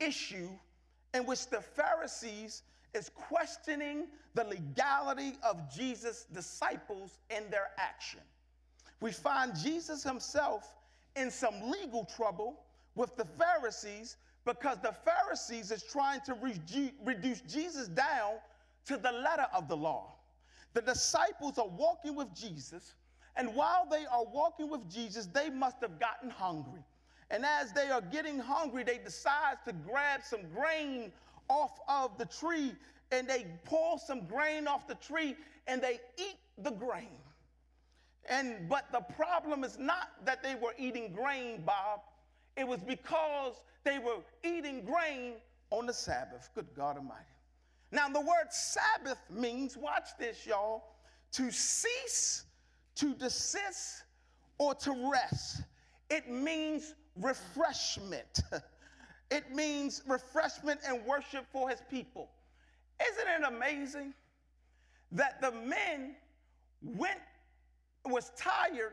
issue 0.00 0.48
in 1.12 1.24
which 1.26 1.48
the 1.48 1.60
Pharisees 1.60 2.62
is 2.94 3.10
questioning 3.14 4.06
the 4.34 4.44
legality 4.44 5.34
of 5.42 5.74
Jesus' 5.74 6.26
disciples 6.32 7.18
in 7.30 7.50
their 7.50 7.70
action. 7.78 8.20
We 9.00 9.12
find 9.12 9.54
Jesus 9.56 10.02
himself 10.02 10.74
in 11.16 11.30
some 11.30 11.70
legal 11.70 12.04
trouble 12.04 12.60
with 12.94 13.16
the 13.16 13.24
Pharisees 13.24 14.16
because 14.44 14.78
the 14.82 14.94
Pharisees 15.04 15.70
is 15.70 15.82
trying 15.82 16.20
to 16.26 16.36
reduce 17.04 17.40
Jesus 17.42 17.88
down 17.88 18.34
to 18.86 18.96
the 18.96 19.12
letter 19.12 19.46
of 19.54 19.68
the 19.68 19.76
law. 19.76 20.14
The 20.74 20.82
disciples 20.82 21.58
are 21.58 21.68
walking 21.68 22.14
with 22.14 22.34
Jesus, 22.34 22.94
and 23.36 23.54
while 23.54 23.86
they 23.90 24.04
are 24.06 24.24
walking 24.24 24.68
with 24.68 24.90
Jesus, 24.90 25.26
they 25.26 25.48
must 25.48 25.76
have 25.80 25.98
gotten 25.98 26.30
hungry. 26.30 26.82
And 27.30 27.44
as 27.44 27.72
they 27.72 27.90
are 27.90 28.02
getting 28.02 28.38
hungry, 28.38 28.84
they 28.84 28.98
decide 28.98 29.56
to 29.66 29.72
grab 29.72 30.20
some 30.22 30.42
grain 30.54 31.10
off 31.48 31.78
of 31.88 32.16
the 32.18 32.26
tree 32.26 32.74
and 33.10 33.28
they 33.28 33.46
pull 33.64 33.98
some 33.98 34.26
grain 34.26 34.66
off 34.66 34.86
the 34.86 34.94
tree 34.96 35.36
and 35.66 35.80
they 35.80 36.00
eat 36.18 36.36
the 36.58 36.70
grain. 36.70 37.18
And 38.28 38.68
but 38.68 38.86
the 38.92 39.00
problem 39.00 39.64
is 39.64 39.78
not 39.78 40.10
that 40.24 40.42
they 40.42 40.54
were 40.54 40.74
eating 40.78 41.12
grain, 41.12 41.62
Bob. 41.64 42.00
It 42.56 42.66
was 42.66 42.80
because 42.80 43.60
they 43.84 43.98
were 43.98 44.18
eating 44.42 44.84
grain 44.84 45.34
on 45.70 45.86
the 45.86 45.92
Sabbath. 45.92 46.48
Good 46.54 46.68
God 46.74 46.96
Almighty. 46.96 47.24
Now, 47.90 48.08
the 48.08 48.20
word 48.20 48.50
Sabbath 48.50 49.18
means, 49.30 49.76
watch 49.76 50.08
this, 50.18 50.46
y'all, 50.46 50.84
to 51.32 51.50
cease, 51.50 52.44
to 52.96 53.14
desist, 53.14 54.04
or 54.58 54.74
to 54.76 55.10
rest. 55.12 55.62
It 56.10 56.30
means 56.30 56.94
refreshment. 57.16 58.40
It 59.30 59.52
means 59.52 60.02
refreshment 60.06 60.80
and 60.86 61.04
worship 61.06 61.46
for 61.50 61.68
his 61.68 61.80
people. 61.90 62.28
Isn't 63.02 63.26
it 63.26 63.48
amazing 63.48 64.14
that 65.10 65.40
the 65.40 65.50
men 65.50 66.14
went 66.82 67.18
was 68.06 68.32
tired, 68.36 68.92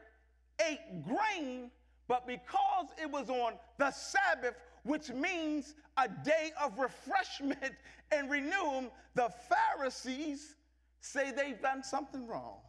ate 0.68 1.04
grain, 1.06 1.72
but 2.08 2.28
because 2.28 2.88
it 3.02 3.10
was 3.10 3.30
on 3.30 3.54
the 3.78 3.92
Sabbath, 3.92 4.56
which 4.84 5.10
means 5.10 5.76
a 5.98 6.08
day 6.24 6.52
of 6.62 6.78
refreshment 6.78 7.74
and 8.12 8.30
renewal, 8.30 8.92
the 9.16 9.32
Pharisees 9.50 10.56
say 11.00 11.32
they've 11.32 11.62
done 11.62 11.84
something 11.84 12.28
wrong. 12.28 12.60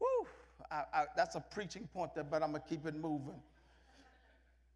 Woo, 0.00 0.26
I, 0.70 0.82
I, 0.92 1.04
that's 1.16 1.34
a 1.34 1.40
preaching 1.40 1.88
point 1.92 2.14
there, 2.14 2.24
but 2.24 2.42
I'm 2.42 2.52
gonna 2.52 2.64
keep 2.68 2.86
it 2.86 2.96
moving. 2.96 3.40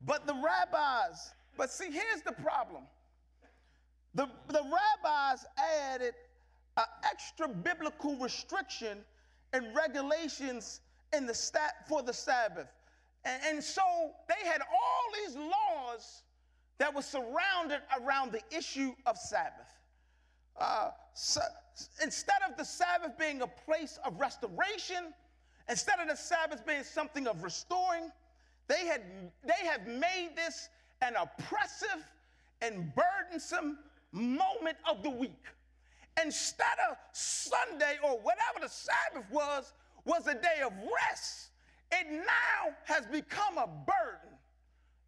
But 0.02 0.26
the 0.26 0.34
rabbis, 0.34 1.32
but 1.56 1.70
see, 1.70 1.90
here's 1.90 2.22
the 2.24 2.32
problem. 2.32 2.84
The, 4.14 4.28
the 4.48 4.62
rabbis 4.62 5.44
added 5.56 6.14
an 6.76 6.84
extra 7.04 7.48
biblical 7.48 8.16
restriction 8.16 8.98
and 9.54 9.74
regulations 9.74 10.80
in 11.16 11.26
the 11.26 11.60
for 11.88 12.02
the 12.02 12.12
Sabbath. 12.12 12.66
And, 13.24 13.40
and 13.48 13.64
so 13.64 13.82
they 14.28 14.46
had 14.46 14.60
all 14.60 15.24
these 15.24 15.36
laws 15.36 16.22
that 16.78 16.92
were 16.92 17.02
surrounded 17.02 17.80
around 18.02 18.32
the 18.32 18.42
issue 18.54 18.92
of 19.06 19.16
Sabbath. 19.16 19.78
Uh, 20.60 20.90
so, 21.14 21.40
instead 22.02 22.42
of 22.48 22.56
the 22.56 22.64
Sabbath 22.64 23.16
being 23.16 23.42
a 23.42 23.46
place 23.46 23.98
of 24.04 24.18
restoration, 24.20 25.14
instead 25.68 26.00
of 26.00 26.08
the 26.08 26.16
Sabbath 26.16 26.66
being 26.66 26.82
something 26.82 27.26
of 27.28 27.42
restoring, 27.42 28.10
they 28.66 28.86
had 28.86 29.02
they 29.44 29.66
have 29.66 29.86
made 29.86 30.30
this 30.34 30.68
an 31.00 31.14
oppressive 31.16 32.04
and 32.60 32.92
burdensome 32.94 33.78
moment 34.12 34.76
of 34.88 35.02
the 35.02 35.10
week. 35.10 35.44
Instead 36.22 36.76
of 36.90 36.96
Sunday 37.12 37.96
or 38.02 38.18
whatever 38.18 38.60
the 38.60 38.68
Sabbath 38.68 39.30
was, 39.30 39.72
was 40.04 40.26
a 40.26 40.34
day 40.34 40.60
of 40.64 40.72
rest. 41.02 41.50
It 41.92 42.06
now 42.10 42.74
has 42.84 43.06
become 43.06 43.58
a 43.58 43.66
burden. 43.66 44.38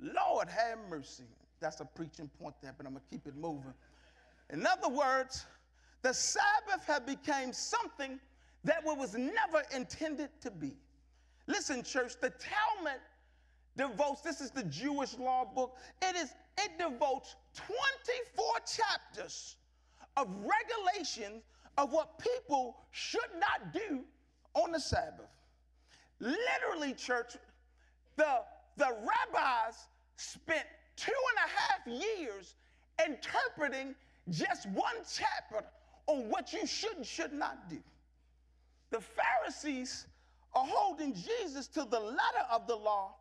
Lord 0.00 0.48
have 0.48 0.78
mercy. 0.88 1.24
That's 1.60 1.80
a 1.80 1.84
preaching 1.84 2.30
point 2.40 2.54
there, 2.62 2.74
but 2.76 2.86
I'm 2.86 2.92
gonna 2.92 3.04
keep 3.10 3.26
it 3.26 3.36
moving. 3.36 3.74
In 4.50 4.66
other 4.66 4.88
words, 4.88 5.46
the 6.02 6.12
Sabbath 6.12 6.84
had 6.86 7.06
become 7.06 7.52
something 7.52 8.20
that 8.64 8.84
was 8.84 9.14
never 9.14 9.62
intended 9.74 10.30
to 10.42 10.50
be. 10.50 10.76
Listen, 11.46 11.82
church, 11.82 12.14
the 12.20 12.30
Talmud 12.30 13.00
devotes, 13.76 14.20
this 14.20 14.40
is 14.40 14.50
the 14.50 14.64
Jewish 14.64 15.16
law 15.18 15.44
book, 15.44 15.76
it 16.02 16.16
is, 16.16 16.32
it 16.58 16.78
devotes 16.78 17.36
24 17.54 18.44
chapters 18.66 19.56
of 20.16 20.28
regulations 20.28 21.42
of 21.78 21.92
what 21.92 22.18
people 22.18 22.76
should 22.90 23.20
not 23.38 23.72
do 23.72 24.00
on 24.54 24.72
the 24.72 24.80
Sabbath. 24.80 25.30
Literally, 26.20 26.94
church, 26.94 27.36
the, 28.16 28.40
the 28.76 28.88
rabbis 28.88 29.74
spent 30.16 30.64
two 30.96 31.12
and 31.30 31.46
a 31.46 32.00
half 32.00 32.16
years 32.16 32.54
interpreting 33.06 33.94
just 34.30 34.66
one 34.70 34.96
chapter 35.12 35.64
on 36.06 36.28
what 36.30 36.52
you 36.52 36.66
should 36.66 36.96
and 36.96 37.06
should 37.06 37.32
not 37.32 37.68
do. 37.68 37.78
The 38.90 39.00
Pharisees 39.00 40.06
are 40.54 40.64
holding 40.66 41.14
Jesus 41.14 41.66
to 41.68 41.84
the 41.84 42.00
letter 42.00 42.46
of 42.50 42.66
the 42.66 42.76
law 42.76 43.16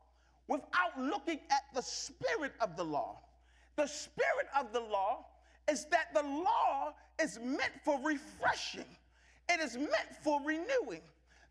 without 0.48 0.98
looking 0.98 1.40
at 1.52 1.64
the 1.74 1.82
spirit 1.82 2.54
of 2.62 2.78
the 2.78 2.84
law. 2.84 3.20
The 3.76 3.88
spirit 3.88 4.48
of 4.58 4.72
the 4.72 4.80
law 4.80 5.26
is 5.70 5.86
that 5.86 6.14
the 6.14 6.24
law 6.24 6.94
is 7.22 7.40
meant 7.44 7.74
for 7.84 8.00
refreshing, 8.04 8.86
it 9.50 9.60
is 9.60 9.78
meant 9.78 10.16
for 10.24 10.40
renewing. 10.44 11.02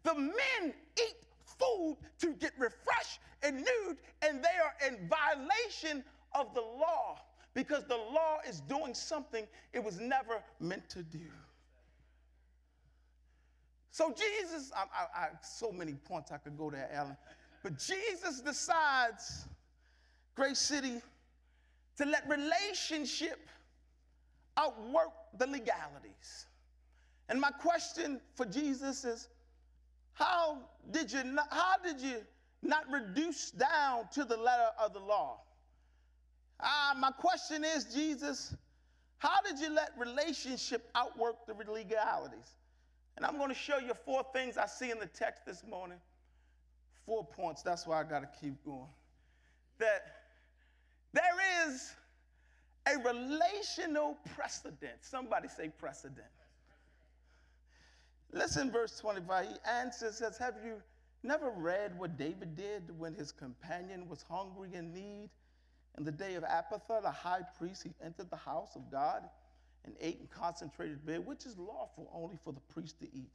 The 0.02 0.14
men 0.14 0.74
eat 0.98 1.16
food 1.44 1.96
to 2.20 2.34
get 2.34 2.52
refreshed 2.58 3.20
and 3.42 3.56
renewed, 3.56 3.98
and 4.22 4.42
they 4.42 4.48
are 4.62 4.88
in 4.88 5.08
violation 5.08 6.04
of 6.34 6.52
the 6.54 6.60
law 6.60 7.20
because 7.54 7.84
the 7.84 7.96
law 7.96 8.38
is 8.46 8.60
doing 8.62 8.94
something 8.94 9.46
it 9.72 9.82
was 9.82 10.00
never 10.00 10.42
meant 10.60 10.88
to 10.90 11.02
do. 11.02 11.20
So 13.90 14.12
Jesus, 14.12 14.72
I, 14.76 14.82
I, 14.82 15.24
I, 15.24 15.28
so 15.40 15.70
many 15.70 15.94
points 15.94 16.32
I 16.32 16.38
could 16.38 16.58
go 16.58 16.68
there, 16.68 16.90
Alan, 16.92 17.16
but 17.62 17.78
Jesus 17.78 18.40
decides, 18.40 19.46
Grace 20.34 20.58
City, 20.58 21.00
to 21.96 22.04
let 22.04 22.28
relationship 22.28 23.48
outwork 24.56 25.12
the 25.38 25.46
legalities. 25.46 26.46
And 27.28 27.40
my 27.40 27.50
question 27.50 28.20
for 28.34 28.46
Jesus 28.46 29.04
is, 29.04 29.28
how 30.12 30.58
did 30.90 31.10
you 31.12 31.24
not, 31.24 31.48
how 31.50 31.76
did 31.82 32.00
you 32.00 32.18
not 32.62 32.84
reduce 32.90 33.50
down 33.50 34.08
to 34.12 34.24
the 34.24 34.36
letter 34.36 34.68
of 34.78 34.92
the 34.92 35.00
law? 35.00 35.40
Ah, 36.60 36.94
my 36.98 37.10
question 37.10 37.64
is, 37.64 37.84
Jesus, 37.86 38.54
how 39.18 39.40
did 39.42 39.58
you 39.58 39.70
let 39.70 39.90
relationship 39.98 40.88
outwork 40.94 41.46
the 41.46 41.54
legalities? 41.70 42.56
And 43.16 43.24
I'm 43.24 43.36
going 43.36 43.48
to 43.48 43.54
show 43.54 43.78
you 43.78 43.92
four 44.04 44.24
things 44.32 44.56
I 44.56 44.66
see 44.66 44.90
in 44.90 44.98
the 44.98 45.06
text 45.06 45.46
this 45.46 45.62
morning. 45.68 45.98
four 47.06 47.24
points. 47.24 47.62
That's 47.62 47.86
why 47.86 48.00
I 48.00 48.04
got 48.04 48.20
to 48.20 48.28
keep 48.40 48.62
going. 48.64 48.88
That 49.78 50.06
there 51.12 51.68
is 51.68 51.94
a 52.86 52.98
relational 52.98 54.16
precedent. 54.34 54.98
Somebody 55.00 55.48
say 55.48 55.68
precedent. 55.68 56.26
Listen, 58.32 58.70
verse 58.70 58.98
25. 58.98 59.46
He 59.46 59.54
answers, 59.68 60.16
says, 60.16 60.36
Have 60.38 60.54
you 60.64 60.82
never 61.22 61.50
read 61.50 61.98
what 61.98 62.18
David 62.18 62.56
did 62.56 62.82
when 62.98 63.14
his 63.14 63.32
companion 63.32 64.08
was 64.08 64.24
hungry 64.28 64.70
and 64.74 64.92
need? 64.92 65.30
In 65.96 66.04
the 66.04 66.12
day 66.12 66.34
of 66.34 66.42
Abiathar, 66.42 67.02
the 67.02 67.10
high 67.10 67.42
priest, 67.56 67.84
he 67.84 67.90
entered 68.04 68.28
the 68.28 68.36
house 68.36 68.74
of 68.74 68.90
God 68.90 69.22
and 69.84 69.94
ate 70.00 70.18
in 70.20 70.26
concentrated 70.26 71.04
bread, 71.04 71.24
which 71.24 71.46
is 71.46 71.56
lawful 71.56 72.10
only 72.12 72.36
for 72.42 72.52
the 72.52 72.60
priest 72.72 72.98
to 73.00 73.06
eat. 73.14 73.30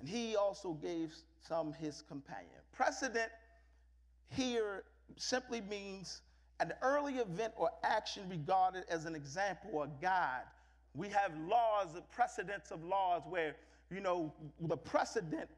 And 0.00 0.08
he 0.08 0.34
also 0.36 0.72
gave 0.72 1.14
some 1.46 1.72
his 1.72 2.02
companion. 2.02 2.60
Precedent 2.72 3.30
here 4.28 4.82
simply 5.16 5.60
means 5.60 6.22
an 6.60 6.72
early 6.82 7.14
event 7.14 7.52
or 7.56 7.70
action 7.84 8.28
regarded 8.28 8.84
as 8.88 9.04
an 9.04 9.14
example 9.14 9.70
or 9.72 9.88
guide. 10.00 10.44
We 10.94 11.08
have 11.08 11.32
laws, 11.46 11.92
the 11.94 12.00
precedents 12.00 12.70
of 12.70 12.82
laws 12.82 13.22
where, 13.28 13.56
you 13.90 14.00
know, 14.00 14.32
the 14.60 14.76
precedent 14.76 15.48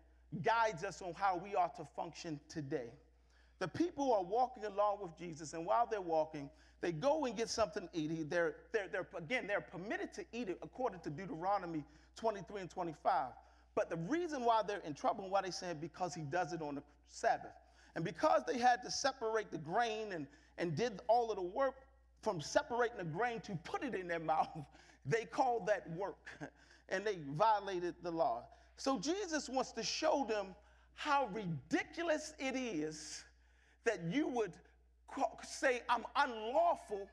guides 0.42 0.84
us 0.84 1.00
on 1.00 1.14
how 1.14 1.36
we 1.36 1.54
are 1.54 1.70
to 1.76 1.86
function 1.96 2.40
today. 2.48 2.90
The 3.60 3.68
people 3.68 4.12
are 4.12 4.22
walking 4.22 4.64
along 4.64 4.98
with 5.02 5.16
Jesus, 5.18 5.52
and 5.52 5.64
while 5.64 5.86
they're 5.90 6.00
walking, 6.00 6.50
they 6.80 6.92
go 6.92 7.24
and 7.24 7.36
get 7.36 7.48
something 7.48 7.88
to 7.92 7.98
eat. 7.98 8.30
They're, 8.30 8.56
they're, 8.72 8.88
they're, 8.90 9.06
again, 9.16 9.46
they're 9.46 9.60
permitted 9.60 10.12
to 10.14 10.24
eat 10.32 10.48
it 10.48 10.58
according 10.62 11.00
to 11.00 11.10
Deuteronomy 11.10 11.84
23 12.16 12.62
and 12.62 12.70
25. 12.70 13.32
But 13.74 13.90
the 13.90 13.96
reason 13.96 14.44
why 14.44 14.62
they're 14.66 14.82
in 14.84 14.94
trouble 14.94 15.24
and 15.24 15.32
why 15.32 15.42
they 15.42 15.50
say 15.50 15.72
because 15.80 16.14
he 16.14 16.22
does 16.22 16.52
it 16.52 16.62
on 16.62 16.76
the 16.76 16.82
Sabbath. 17.08 17.52
And 17.94 18.04
because 18.04 18.42
they 18.46 18.58
had 18.58 18.82
to 18.82 18.90
separate 18.90 19.50
the 19.50 19.58
grain 19.58 20.12
and, 20.12 20.26
and 20.58 20.76
did 20.76 21.00
all 21.08 21.30
of 21.30 21.36
the 21.36 21.42
work 21.42 21.76
from 22.20 22.40
separating 22.40 22.98
the 22.98 23.04
grain 23.04 23.40
to 23.40 23.56
put 23.64 23.82
it 23.82 23.94
in 23.94 24.08
their 24.08 24.18
mouth, 24.34 24.48
they 25.06 25.24
called 25.24 25.66
that 25.66 25.88
work 25.96 26.28
and 26.88 27.06
they 27.06 27.18
violated 27.36 27.94
the 28.02 28.10
law. 28.10 28.44
So 28.76 28.98
Jesus 28.98 29.48
wants 29.48 29.72
to 29.72 29.82
show 29.82 30.26
them 30.28 30.48
how 30.94 31.28
ridiculous 31.32 32.34
it 32.38 32.56
is 32.56 33.24
that 33.84 34.00
you 34.10 34.28
would 34.28 34.52
say, 35.42 35.82
I'm 35.88 36.04
unlawful 36.16 37.08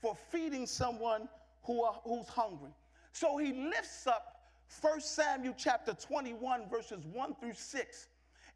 for 0.00 0.16
feeding 0.30 0.66
someone 0.66 1.28
who 1.64 1.82
are, 1.82 2.00
who's 2.04 2.28
hungry. 2.28 2.70
So 3.12 3.36
he 3.38 3.52
lifts 3.52 4.06
up 4.06 4.34
1 4.80 5.00
Samuel 5.00 5.54
chapter 5.56 5.94
21, 5.94 6.68
verses 6.68 7.04
1 7.12 7.34
through 7.40 7.54
6. 7.54 8.08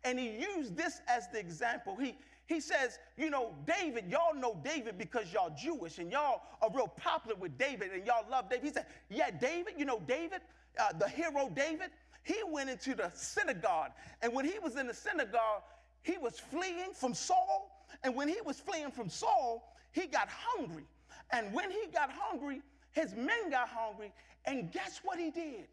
And 0.04 0.18
he 0.18 0.30
used 0.56 0.76
this 0.76 1.00
as 1.08 1.28
the 1.28 1.38
example. 1.38 1.96
He, 1.96 2.16
he 2.48 2.60
says, 2.60 2.98
you 3.18 3.28
know, 3.28 3.54
David, 3.66 4.06
y'all 4.08 4.34
know 4.34 4.58
David 4.64 4.96
because 4.96 5.30
y'all 5.34 5.54
Jewish 5.54 5.98
and 5.98 6.10
y'all 6.10 6.40
are 6.62 6.70
real 6.74 6.88
popular 6.88 7.36
with 7.36 7.58
David 7.58 7.92
and 7.92 8.06
y'all 8.06 8.24
love 8.30 8.48
David. 8.48 8.64
He 8.64 8.72
said, 8.72 8.86
yeah, 9.10 9.30
David, 9.30 9.74
you 9.76 9.84
know, 9.84 10.00
David, 10.08 10.40
uh, 10.80 10.94
the 10.98 11.06
hero 11.06 11.50
David, 11.54 11.90
he 12.22 12.36
went 12.50 12.70
into 12.70 12.94
the 12.94 13.10
synagogue. 13.12 13.90
And 14.22 14.32
when 14.32 14.46
he 14.46 14.58
was 14.60 14.76
in 14.76 14.86
the 14.86 14.94
synagogue, 14.94 15.62
he 16.00 16.16
was 16.16 16.40
fleeing 16.40 16.94
from 16.94 17.12
Saul. 17.12 17.84
And 18.02 18.14
when 18.16 18.28
he 18.28 18.40
was 18.46 18.58
fleeing 18.58 18.92
from 18.92 19.10
Saul, 19.10 19.76
he 19.92 20.06
got 20.06 20.28
hungry. 20.30 20.84
And 21.32 21.52
when 21.52 21.70
he 21.70 21.82
got 21.92 22.10
hungry, 22.10 22.62
his 22.92 23.14
men 23.14 23.50
got 23.50 23.68
hungry. 23.68 24.10
And 24.46 24.72
guess 24.72 25.00
what 25.04 25.18
he 25.18 25.30
did? 25.30 25.66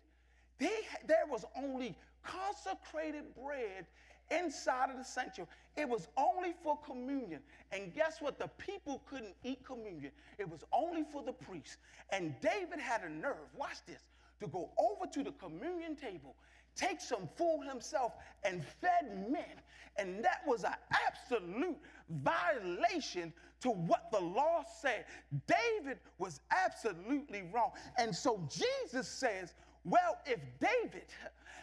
They, 0.59 0.79
there 1.07 1.25
was 1.29 1.45
only 1.55 1.95
consecrated 2.21 3.23
bread 3.33 3.85
inside 4.31 4.89
of 4.89 4.97
the 4.97 5.03
sanctuary. 5.03 5.49
It 5.75 5.87
was 5.87 6.07
only 6.17 6.53
for 6.63 6.77
communion. 6.77 7.41
And 7.71 7.93
guess 7.93 8.21
what? 8.21 8.39
The 8.39 8.49
people 8.57 9.03
couldn't 9.09 9.35
eat 9.43 9.65
communion, 9.65 10.11
it 10.37 10.49
was 10.49 10.63
only 10.71 11.03
for 11.03 11.23
the 11.23 11.33
priest. 11.33 11.77
And 12.09 12.33
David 12.41 12.79
had 12.79 13.01
a 13.03 13.09
nerve, 13.09 13.49
watch 13.57 13.77
this, 13.85 14.03
to 14.39 14.47
go 14.47 14.71
over 14.77 15.09
to 15.11 15.23
the 15.23 15.31
communion 15.31 15.95
table, 15.95 16.35
take 16.75 16.99
some 17.01 17.29
food 17.35 17.67
himself, 17.69 18.13
and 18.43 18.63
fed 18.81 19.29
men. 19.29 19.61
And 19.97 20.23
that 20.23 20.41
was 20.45 20.63
an 20.63 20.75
absolute 21.07 21.77
violation 22.09 23.31
to 23.61 23.69
what 23.69 24.11
the 24.11 24.19
law 24.19 24.63
said. 24.81 25.05
David 25.47 25.99
was 26.17 26.41
absolutely 26.51 27.43
wrong. 27.53 27.71
And 27.97 28.15
so 28.15 28.47
Jesus 28.49 29.07
says, 29.07 29.53
well, 29.85 30.17
if 30.25 30.39
David 30.59 31.05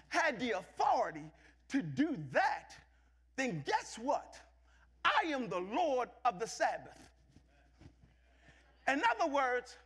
had 0.08 0.38
the 0.38 0.52
authority 0.52 1.24
to 1.72 1.82
do 1.82 2.16
that, 2.32 2.74
then 3.36 3.64
guess 3.66 3.98
what? 4.00 4.36
I 5.04 5.28
am 5.28 5.48
the 5.48 5.58
Lord 5.58 6.08
of 6.24 6.38
the 6.38 6.46
Sabbath. 6.46 7.10
In 8.86 9.02
other 9.10 9.32
words, 9.32 9.76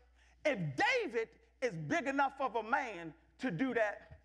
if 0.44 0.58
David 0.76 1.28
is 1.62 1.72
big 1.86 2.06
enough 2.06 2.34
of 2.40 2.56
a 2.56 2.62
man 2.62 3.14
to 3.40 3.50
do 3.50 3.72
that, 3.74 4.18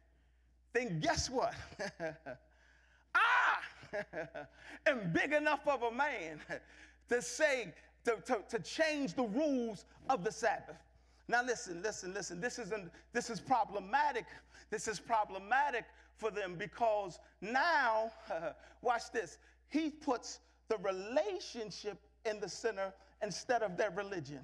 then 0.73 0.99
guess 0.99 1.29
what? 1.29 1.53
I 3.15 3.57
am 4.87 5.11
big 5.13 5.33
enough 5.33 5.67
of 5.67 5.83
a 5.83 5.91
man 5.91 6.39
to 7.09 7.21
say, 7.21 7.73
to, 8.05 8.17
to, 8.25 8.39
to 8.49 8.59
change 8.59 9.13
the 9.13 9.23
rules 9.23 9.85
of 10.09 10.23
the 10.23 10.31
Sabbath. 10.31 10.77
Now 11.27 11.43
listen, 11.43 11.81
listen, 11.81 12.13
listen. 12.13 12.41
This 12.41 12.59
isn't 12.59 12.91
this 13.13 13.29
is 13.29 13.39
problematic. 13.39 14.25
This 14.69 14.87
is 14.87 14.99
problematic 14.99 15.85
for 16.21 16.29
them 16.29 16.55
because 16.55 17.19
now, 17.41 18.11
watch 18.81 19.11
this. 19.11 19.39
He 19.69 19.89
puts 19.89 20.39
the 20.69 20.77
relationship 20.77 21.97
in 22.25 22.39
the 22.39 22.47
center 22.47 22.93
instead 23.23 23.63
of 23.63 23.75
their 23.75 23.89
religion. 23.89 24.39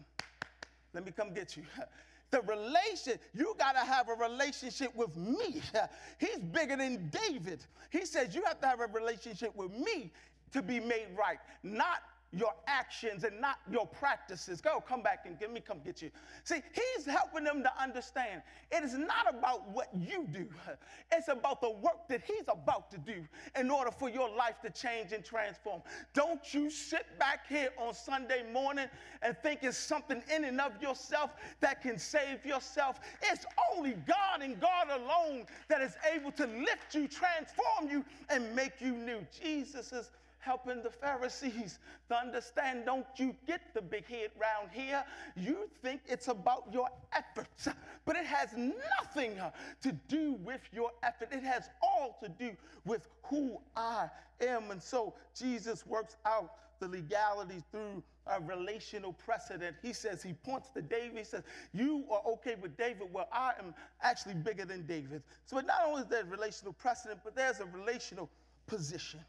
Let 0.93 1.05
me 1.05 1.11
come 1.11 1.33
get 1.33 1.55
you. 1.55 1.63
The 2.29 2.41
relation, 2.41 3.13
you 3.33 3.55
got 3.57 3.71
to 3.71 3.89
have 3.89 4.09
a 4.09 4.13
relationship 4.13 4.93
with 4.97 5.15
me. 5.15 5.61
He's 6.19 6.39
bigger 6.39 6.75
than 6.75 7.09
David. 7.09 7.63
He 7.89 8.05
says 8.05 8.35
you 8.35 8.43
have 8.43 8.59
to 8.59 8.67
have 8.67 8.81
a 8.81 8.87
relationship 8.87 9.55
with 9.55 9.71
me 9.71 10.11
to 10.51 10.61
be 10.61 10.81
made 10.81 11.07
right, 11.17 11.37
not 11.63 11.99
your 12.33 12.53
actions 12.67 13.23
and 13.23 13.39
not 13.39 13.57
your 13.71 13.87
practices. 13.87 14.59
Go, 14.59 14.83
come 14.85 15.01
back 15.01 15.25
and 15.25 15.39
get 15.39 15.51
me, 15.51 15.61
come 15.61 15.79
get 15.83 16.01
you. 16.01 16.11
See, 16.43 16.61
he's 16.73 17.05
helping 17.05 17.45
them 17.45 17.63
to 17.63 17.71
understand 17.81 18.41
it 18.71 18.83
is 18.83 18.93
not 18.95 19.29
about 19.29 19.69
what 19.71 19.87
you 19.93 20.27
do, 20.31 20.45
it's 21.11 21.29
about 21.29 21.61
the 21.61 21.69
work 21.69 22.07
that 22.09 22.21
he's 22.25 22.45
about 22.47 22.91
to 22.91 22.97
do 22.97 23.25
in 23.57 23.71
order 23.71 23.91
for 23.91 24.09
your 24.09 24.29
life 24.29 24.55
to 24.63 24.69
change 24.69 25.13
and 25.13 25.23
transform. 25.23 25.81
Don't 26.13 26.53
you 26.53 26.69
sit 26.69 27.05
back 27.17 27.47
here 27.47 27.69
on 27.77 27.93
Sunday 27.93 28.43
morning 28.51 28.87
and 29.21 29.37
think 29.41 29.59
it's 29.63 29.77
something 29.77 30.21
in 30.33 30.43
and 30.43 30.59
of 30.59 30.81
yourself 30.81 31.31
that 31.61 31.81
can 31.81 31.97
save 31.97 32.45
yourself. 32.45 32.99
It's 33.21 33.45
only 33.73 33.95
God 34.05 34.41
and 34.41 34.59
God 34.59 34.87
alone 34.89 35.45
that 35.69 35.81
is 35.81 35.95
able 36.13 36.31
to 36.33 36.45
lift 36.45 36.93
you, 36.93 37.07
transform 37.07 37.89
you, 37.89 38.03
and 38.29 38.53
make 38.53 38.81
you 38.81 38.91
new. 38.91 39.25
Jesus 39.41 39.93
is 39.93 40.11
helping 40.47 40.81
the 40.81 40.89
Pharisees 40.89 41.79
to 42.07 42.15
understand 42.15 42.85
don't 42.85 43.05
you 43.17 43.35
get 43.45 43.59
the 43.73 43.81
big 43.81 44.07
head 44.07 44.29
round 44.39 44.69
here. 44.71 45.03
You 45.35 45.69
think 45.81 45.99
it's 46.07 46.29
about 46.29 46.63
your 46.71 46.87
efforts, 47.13 47.67
but 48.05 48.15
it 48.15 48.25
has 48.25 48.49
nothing 48.55 49.33
to 49.81 49.91
do 50.07 50.39
with 50.45 50.61
your 50.71 50.91
effort. 51.03 51.33
It 51.33 51.43
has 51.43 51.69
all 51.83 52.17
to 52.23 52.29
do 52.29 52.51
with 52.85 53.09
who 53.23 53.57
I 53.75 54.09
am. 54.39 54.71
And 54.71 54.81
so 54.81 55.13
Jesus 55.37 55.85
works 55.85 56.15
out 56.25 56.53
the 56.79 56.87
legality 56.87 57.61
through 57.71 58.01
a 58.27 58.39
relational 58.39 59.11
precedent. 59.11 59.75
He 59.81 59.91
says, 59.91 60.23
he 60.23 60.31
points 60.31 60.69
to 60.75 60.81
David. 60.81 61.17
He 61.17 61.23
says, 61.25 61.43
You 61.73 62.05
are 62.09 62.21
okay 62.33 62.55
with 62.61 62.77
David. 62.77 63.07
Well, 63.11 63.27
I 63.33 63.51
am 63.59 63.73
actually 64.01 64.35
bigger 64.35 64.63
than 64.63 64.85
David. 64.85 65.23
So 65.45 65.59
not 65.59 65.81
only 65.85 66.03
is 66.03 66.07
there 66.07 66.23
relational 66.23 66.71
precedent, 66.71 67.19
but 67.25 67.35
there's 67.35 67.59
a 67.59 67.65
relational 67.65 68.29
position. 68.65 69.19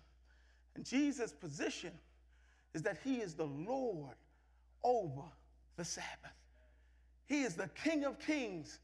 And 0.78 0.86
Jesus' 0.86 1.32
position 1.32 1.90
is 2.72 2.82
that 2.82 2.98
he 3.02 3.16
is 3.16 3.34
the 3.34 3.46
Lord 3.46 4.14
over 4.84 5.24
the 5.76 5.84
Sabbath. 5.84 6.36
He 7.26 7.42
is 7.42 7.56
the 7.56 7.68
King 7.82 8.04
of 8.04 8.20
kings 8.20 8.78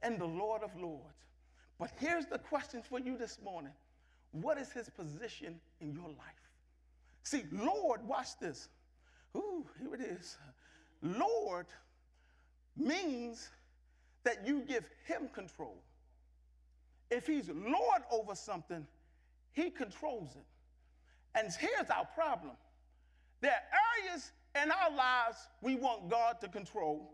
and 0.00 0.18
the 0.18 0.24
Lord 0.24 0.62
of 0.62 0.74
lords. 0.74 1.26
But 1.78 1.90
here's 1.98 2.24
the 2.24 2.38
question 2.38 2.80
for 2.80 2.98
you 2.98 3.18
this 3.18 3.38
morning 3.44 3.74
What 4.32 4.56
is 4.56 4.72
his 4.72 4.88
position 4.88 5.60
in 5.82 5.92
your 5.92 6.08
life? 6.08 6.48
See, 7.24 7.42
Lord, 7.52 8.02
watch 8.08 8.38
this. 8.40 8.70
Ooh, 9.36 9.66
here 9.78 9.94
it 9.94 10.00
is. 10.00 10.38
Lord 11.02 11.66
means 12.74 13.50
that 14.22 14.46
you 14.46 14.60
give 14.60 14.88
him 15.06 15.28
control. 15.34 15.76
If 17.10 17.26
he's 17.26 17.50
Lord 17.50 18.02
over 18.10 18.34
something, 18.34 18.86
he 19.52 19.68
controls 19.68 20.36
it. 20.36 20.46
And 21.34 21.52
here's 21.58 21.90
our 21.90 22.06
problem 22.14 22.52
there 23.40 23.52
are 23.52 24.08
areas 24.08 24.32
in 24.62 24.70
our 24.70 24.96
lives 24.96 25.36
we 25.60 25.74
want 25.74 26.08
God 26.08 26.40
to 26.40 26.48
control, 26.48 27.10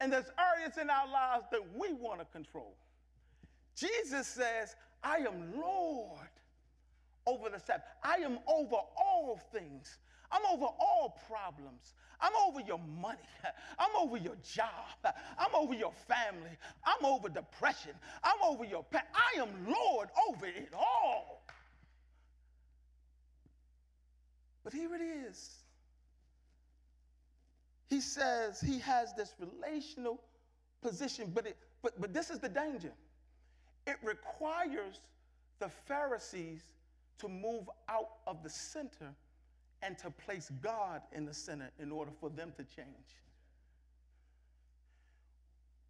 and 0.00 0.12
there's 0.12 0.30
areas 0.56 0.78
in 0.78 0.90
our 0.90 1.08
lives 1.08 1.44
that 1.52 1.62
we 1.76 1.92
want 1.92 2.20
to 2.20 2.26
control. 2.26 2.74
Jesus 3.74 4.26
says, 4.26 4.74
I 5.02 5.18
am 5.18 5.60
Lord 5.60 6.28
over 7.26 7.48
the 7.50 7.60
Sabbath. 7.60 7.84
I 8.02 8.16
am 8.16 8.38
over 8.48 8.76
all 8.96 9.40
things. 9.52 9.98
I'm 10.32 10.42
over 10.52 10.64
all 10.64 11.16
problems. 11.28 11.94
I'm 12.20 12.32
over 12.46 12.60
your 12.60 12.80
money. 13.00 13.18
I'm 13.78 13.94
over 13.96 14.16
your 14.16 14.36
job. 14.42 14.68
I'm 15.38 15.54
over 15.54 15.74
your 15.74 15.92
family. 15.92 16.56
I'm 16.84 17.04
over 17.04 17.28
depression. 17.28 17.92
I'm 18.24 18.42
over 18.44 18.64
your 18.64 18.82
past. 18.84 19.06
I 19.14 19.40
am 19.40 19.48
Lord 19.66 20.08
over 20.28 20.46
it 20.46 20.72
all. 20.76 21.37
But 24.68 24.76
here 24.76 24.94
it 24.94 25.00
is. 25.00 25.50
He 27.88 28.02
says 28.02 28.60
he 28.60 28.78
has 28.80 29.14
this 29.14 29.32
relational 29.40 30.20
position, 30.82 31.32
but, 31.34 31.46
it, 31.46 31.56
but, 31.80 31.98
but 31.98 32.12
this 32.12 32.28
is 32.28 32.38
the 32.38 32.50
danger. 32.50 32.92
It 33.86 33.96
requires 34.02 35.00
the 35.58 35.70
Pharisees 35.70 36.60
to 37.20 37.28
move 37.30 37.70
out 37.88 38.10
of 38.26 38.42
the 38.42 38.50
center 38.50 39.14
and 39.80 39.96
to 40.00 40.10
place 40.10 40.52
God 40.60 41.00
in 41.12 41.24
the 41.24 41.32
center 41.32 41.70
in 41.78 41.90
order 41.90 42.10
for 42.20 42.28
them 42.28 42.52
to 42.58 42.62
change. 42.64 43.16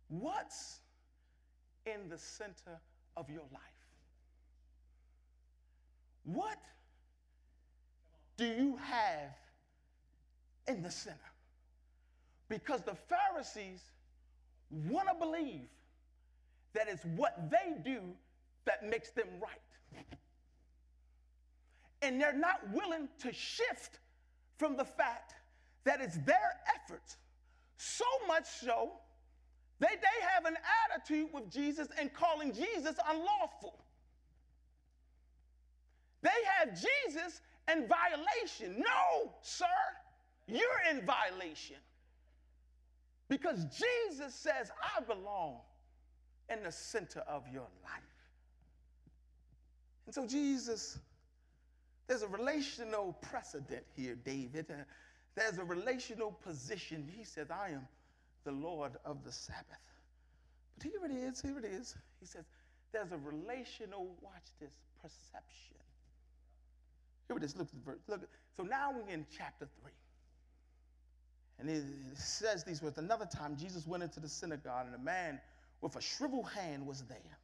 What's 0.07 0.79
in 1.85 2.09
the 2.09 2.19
center 2.19 2.79
of 3.17 3.29
your 3.29 3.43
life? 3.51 3.61
What 6.23 6.59
do 8.39 8.47
you 8.47 8.79
have 8.83 9.37
in 10.69 10.81
the 10.83 10.91
center? 10.91 11.19
Because 12.49 12.81
the 12.83 12.95
Pharisees 12.95 13.83
want 14.71 15.09
to 15.09 15.15
believe 15.15 15.69
that 16.73 16.87
it's 16.89 17.05
what 17.17 17.51
they 17.51 17.75
do 17.85 18.01
that 18.65 18.89
makes 18.89 19.11
them 19.11 19.27
right. 19.43 20.07
And 22.01 22.21
they're 22.21 22.33
not 22.33 22.61
willing 22.73 23.09
to 23.21 23.33
shift 23.33 23.99
from 24.57 24.77
the 24.77 24.85
fact 24.85 25.35
that 25.85 26.01
it's 26.01 26.19
their 26.19 26.61
efforts, 26.77 27.17
so 27.77 28.05
much 28.29 28.47
so 28.47 28.93
that 29.81 29.91
they 30.01 30.27
have 30.33 30.45
an 30.45 30.57
attitude 30.85 31.29
with 31.33 31.51
Jesus 31.51 31.89
and 31.99 32.13
calling 32.13 32.53
Jesus 32.53 32.95
unlawful. 33.09 33.79
They 36.23 36.31
have 36.59 36.75
Jesus 36.75 37.41
in 37.71 37.87
violation. 37.87 38.79
No, 38.79 39.33
sir, 39.43 39.67
you're 40.47 40.61
in 40.91 41.05
violation. 41.05 41.77
Because 43.29 43.65
Jesus 43.65 44.35
says, 44.35 44.71
I 44.83 45.03
belong 45.03 45.59
in 46.51 46.63
the 46.63 46.73
center 46.73 47.21
of 47.29 47.43
your 47.53 47.69
life. 47.85 48.03
And 50.07 50.15
so, 50.15 50.27
Jesus, 50.27 50.99
there's 52.07 52.23
a 52.23 52.29
relational 52.29 53.13
precedent 53.21 53.85
here, 53.95 54.15
David. 54.15 54.67
Uh, 54.71 54.85
there's 55.35 55.59
a 55.59 55.65
relational 55.65 56.33
position. 56.33 57.07
He 57.15 57.25
says, 57.25 57.49
I 57.51 57.71
am 57.71 57.87
the 58.45 58.53
Lord 58.53 58.93
of 59.05 59.23
the 59.25 59.33
Sabbath. 59.33 59.65
But 60.79 60.87
here 60.87 61.05
it 61.05 61.13
is, 61.13 61.43
here 61.43 61.59
it 61.59 61.67
is. 61.67 61.95
He 62.21 62.27
says, 62.27 62.45
there's 62.93 63.13
a 63.13 63.19
relational, 63.19 64.07
watch 64.23 64.47
this, 64.59 64.73
perception. 65.03 65.77
Here 67.29 67.37
it 67.37 67.43
is, 67.45 67.57
look 67.57 67.69
at 67.69 67.75
the 67.75 67.91
verse. 67.91 68.01
Look, 68.09 68.21
so 68.57 68.63
now 68.63 68.91
we're 68.93 69.13
in 69.13 69.27
chapter 69.37 69.69
3. 69.83 69.93
And 71.61 71.69
it 71.69 71.85
says 72.15 72.65
these 72.65 72.83
words 72.83 72.99
Another 72.99 73.27
time, 73.27 73.57
Jesus 73.57 73.87
went 73.87 74.03
into 74.03 74.21
the 74.21 74.29
synagogue, 74.29 74.87
and 74.87 74.95
a 74.95 74.99
man 74.99 75.41
with 75.81 75.97
a 75.97 76.01
shriveled 76.01 76.49
hand 76.51 76.87
was 76.87 77.03
there. 77.03 77.39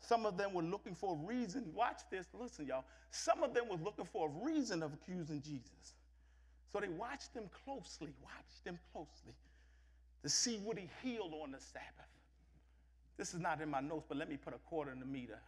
Some 0.00 0.24
of 0.26 0.36
them 0.36 0.54
were 0.54 0.62
looking 0.62 0.94
for 0.94 1.14
a 1.14 1.26
reason. 1.26 1.64
Watch 1.74 2.00
this, 2.10 2.26
listen, 2.38 2.66
y'all. 2.66 2.84
Some 3.10 3.42
of 3.42 3.52
them 3.52 3.68
were 3.68 3.76
looking 3.76 4.04
for 4.04 4.28
a 4.28 4.44
reason 4.44 4.82
of 4.82 4.92
accusing 4.94 5.42
Jesus. 5.42 5.94
So 6.72 6.80
they 6.80 6.88
watched 6.88 7.34
him 7.34 7.50
closely, 7.64 8.12
watched 8.22 8.64
him 8.64 8.78
closely 8.92 9.34
to 10.22 10.28
see 10.28 10.58
would 10.64 10.78
he 10.78 10.88
heal 11.02 11.30
on 11.42 11.52
the 11.52 11.60
Sabbath. 11.60 12.08
This 13.16 13.34
is 13.34 13.40
not 13.40 13.60
in 13.60 13.68
my 13.68 13.80
notes, 13.80 14.06
but 14.08 14.16
let 14.16 14.28
me 14.28 14.36
put 14.36 14.54
a 14.54 14.58
quarter 14.58 14.92
in 14.92 15.00
the 15.00 15.06
meter. 15.06 15.40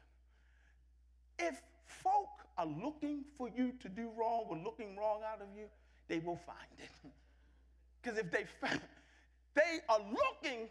If 1.39 1.61
folk 2.03 2.29
are 2.57 2.67
looking 2.67 3.25
for 3.37 3.49
you 3.49 3.73
to 3.81 3.89
do 3.89 4.11
wrong 4.19 4.45
or 4.49 4.57
looking 4.57 4.97
wrong 4.97 5.21
out 5.31 5.41
of 5.41 5.49
you, 5.57 5.67
they 6.09 6.19
will 6.19 6.41
find 6.47 6.79
it. 6.79 6.91
Because 8.03 8.19
if 8.19 8.31
they 8.31 8.45
found, 8.63 8.81
they 9.55 9.81
are 9.91 9.99
looking 9.99 10.71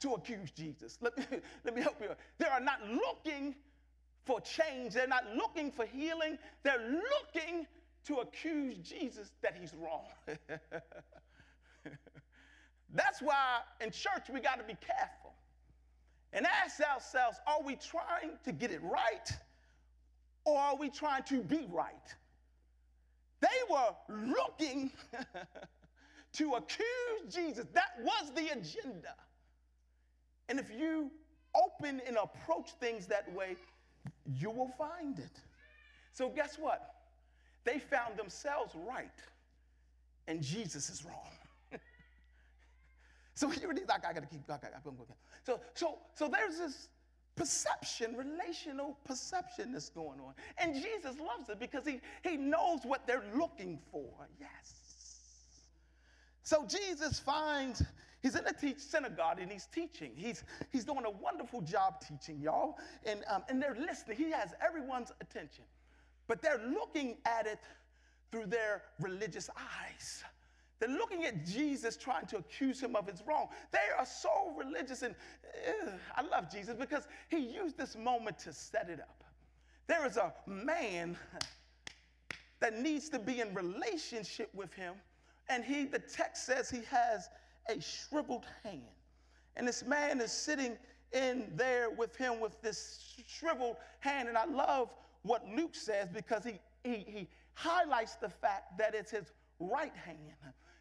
to 0.00 0.14
accuse 0.14 0.50
Jesus. 0.50 0.98
Let 1.00 1.16
me, 1.16 1.24
let 1.64 1.76
me 1.76 1.82
help 1.82 2.00
you. 2.00 2.08
They 2.38 2.46
are 2.46 2.58
not 2.58 2.80
looking 2.88 3.54
for 4.24 4.40
change. 4.40 4.94
They're 4.94 5.06
not 5.06 5.24
looking 5.36 5.70
for 5.70 5.86
healing. 5.86 6.38
They're 6.64 7.00
looking 7.12 7.66
to 8.06 8.16
accuse 8.16 8.78
Jesus 8.78 9.30
that 9.42 9.56
he's 9.58 9.74
wrong. 9.74 10.06
That's 12.94 13.20
why 13.20 13.60
in 13.80 13.90
church 13.90 14.28
we 14.32 14.40
got 14.40 14.58
to 14.58 14.64
be 14.64 14.76
careful 14.84 15.32
and 16.32 16.46
ask 16.46 16.80
ourselves 16.80 17.38
are 17.46 17.62
we 17.62 17.76
trying 17.76 18.38
to 18.44 18.52
get 18.52 18.70
it 18.70 18.80
right 18.82 19.30
or 20.46 20.58
are 20.58 20.76
we 20.76 20.88
trying 20.88 21.24
to 21.24 21.42
be 21.42 21.66
right? 21.70 22.14
They 23.40 23.48
were 23.68 23.94
looking 24.08 24.90
to 26.34 26.54
accuse 26.54 27.34
Jesus. 27.34 27.66
That 27.74 27.90
was 28.02 28.32
the 28.34 28.48
agenda. 28.48 29.14
And 30.48 30.58
if 30.58 30.70
you 30.70 31.10
open 31.54 32.00
and 32.06 32.16
approach 32.16 32.70
things 32.80 33.06
that 33.08 33.30
way, 33.34 33.56
you 34.24 34.50
will 34.50 34.70
find 34.78 35.18
it. 35.18 35.40
So, 36.12 36.30
guess 36.30 36.58
what? 36.58 36.94
They 37.64 37.80
found 37.80 38.16
themselves 38.16 38.72
right, 38.88 39.10
and 40.28 40.40
Jesus 40.40 40.88
is 40.88 41.04
wrong. 41.04 41.32
so 43.34 43.48
here 43.48 43.72
it 43.72 43.78
is. 43.78 43.88
I, 43.90 43.96
I 43.96 44.12
gotta 44.12 44.26
keep. 44.26 44.46
Gotta, 44.46 44.68
so, 45.44 45.60
so, 45.74 45.98
so 46.14 46.28
there's 46.28 46.58
this 46.58 46.88
perception, 47.36 48.16
relational 48.16 48.96
perception 49.04 49.72
that's 49.72 49.90
going 49.90 50.18
on, 50.20 50.34
and 50.58 50.74
Jesus 50.74 51.18
loves 51.20 51.48
it 51.48 51.60
because 51.60 51.86
he 51.86 52.00
he 52.22 52.36
knows 52.36 52.80
what 52.82 53.06
they're 53.06 53.24
looking 53.34 53.78
for. 53.92 54.28
Yes. 54.40 54.74
So 56.42 56.66
Jesus 56.66 57.18
finds 57.18 57.82
he's 58.22 58.36
in 58.36 58.46
a 58.46 58.52
teach 58.52 58.78
synagogue 58.78 59.40
and 59.40 59.50
he's 59.50 59.66
teaching. 59.66 60.12
He's 60.16 60.44
he's 60.72 60.84
doing 60.84 61.04
a 61.04 61.10
wonderful 61.10 61.60
job 61.60 62.00
teaching, 62.00 62.40
y'all, 62.40 62.78
and 63.04 63.22
um, 63.28 63.42
and 63.48 63.62
they're 63.62 63.76
listening. 63.78 64.16
He 64.16 64.30
has 64.30 64.54
everyone's 64.66 65.12
attention, 65.20 65.64
but 66.26 66.40
they're 66.40 66.62
looking 66.68 67.18
at 67.26 67.46
it 67.46 67.60
through 68.30 68.46
their 68.46 68.82
religious 69.00 69.50
eyes. 69.56 70.24
They're 70.78 70.88
looking 70.88 71.24
at 71.24 71.46
Jesus 71.46 71.96
trying 71.96 72.26
to 72.26 72.36
accuse 72.36 72.80
him 72.80 72.96
of 72.96 73.06
his 73.08 73.22
wrong. 73.26 73.48
They 73.72 73.78
are 73.98 74.06
so 74.06 74.54
religious, 74.56 75.02
and 75.02 75.14
uh, 75.86 75.92
I 76.14 76.22
love 76.22 76.50
Jesus 76.52 76.76
because 76.78 77.08
he 77.28 77.38
used 77.38 77.78
this 77.78 77.96
moment 77.96 78.38
to 78.40 78.52
set 78.52 78.90
it 78.90 79.00
up. 79.00 79.24
There 79.86 80.04
is 80.04 80.16
a 80.16 80.34
man 80.46 81.16
that 82.60 82.78
needs 82.78 83.08
to 83.10 83.18
be 83.18 83.40
in 83.40 83.54
relationship 83.54 84.50
with 84.54 84.72
him 84.74 84.94
and 85.48 85.64
he, 85.64 85.84
the 85.84 85.98
text 85.98 86.46
says 86.46 86.68
he 86.68 86.82
has 86.90 87.28
a 87.68 87.80
shriveled 87.80 88.46
hand. 88.64 88.82
And 89.56 89.66
this 89.66 89.84
man 89.84 90.20
is 90.20 90.32
sitting 90.32 90.76
in 91.12 91.50
there 91.54 91.90
with 91.90 92.16
him 92.16 92.40
with 92.40 92.60
this 92.62 93.14
shriveled 93.26 93.76
hand. 94.00 94.28
And 94.28 94.36
I 94.36 94.44
love 94.44 94.90
what 95.22 95.46
Luke 95.54 95.74
says 95.74 96.08
because 96.12 96.44
he, 96.44 96.58
he, 96.84 97.04
he 97.06 97.28
highlights 97.54 98.16
the 98.16 98.28
fact 98.28 98.76
that 98.78 98.94
it's 98.94 99.12
his 99.12 99.32
right 99.58 99.94
hand. 99.96 100.18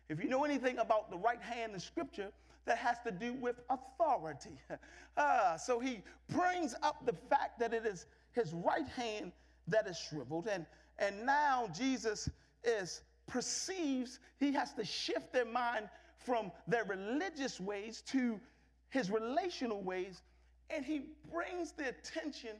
If 0.09 0.21
you 0.21 0.29
know 0.29 0.43
anything 0.43 0.77
about 0.77 1.09
the 1.09 1.17
right 1.17 1.41
hand 1.41 1.73
in 1.73 1.79
scripture, 1.79 2.31
that 2.65 2.77
has 2.77 2.97
to 3.05 3.11
do 3.11 3.33
with 3.33 3.59
authority. 3.69 4.59
Uh, 5.17 5.55
so 5.55 5.79
he 5.79 6.01
brings 6.27 6.75
up 6.83 7.05
the 7.05 7.13
fact 7.29 7.57
that 7.57 7.73
it 7.73 7.85
is 7.85 8.05
his 8.33 8.51
right 8.51 8.85
hand 8.97 9.31
that 9.65 9.87
is 9.87 9.97
shriveled. 9.97 10.45
And, 10.51 10.65
and 10.99 11.25
now 11.25 11.69
Jesus 11.73 12.27
is 12.65 13.01
perceives, 13.25 14.19
he 14.37 14.51
has 14.51 14.73
to 14.73 14.83
shift 14.83 15.31
their 15.31 15.45
mind 15.45 15.87
from 16.17 16.51
their 16.67 16.83
religious 16.83 17.61
ways 17.61 18.03
to 18.07 18.41
his 18.89 19.09
relational 19.09 19.81
ways, 19.83 20.21
and 20.69 20.83
he 20.83 21.03
brings 21.31 21.71
the 21.71 21.87
attention 21.87 22.57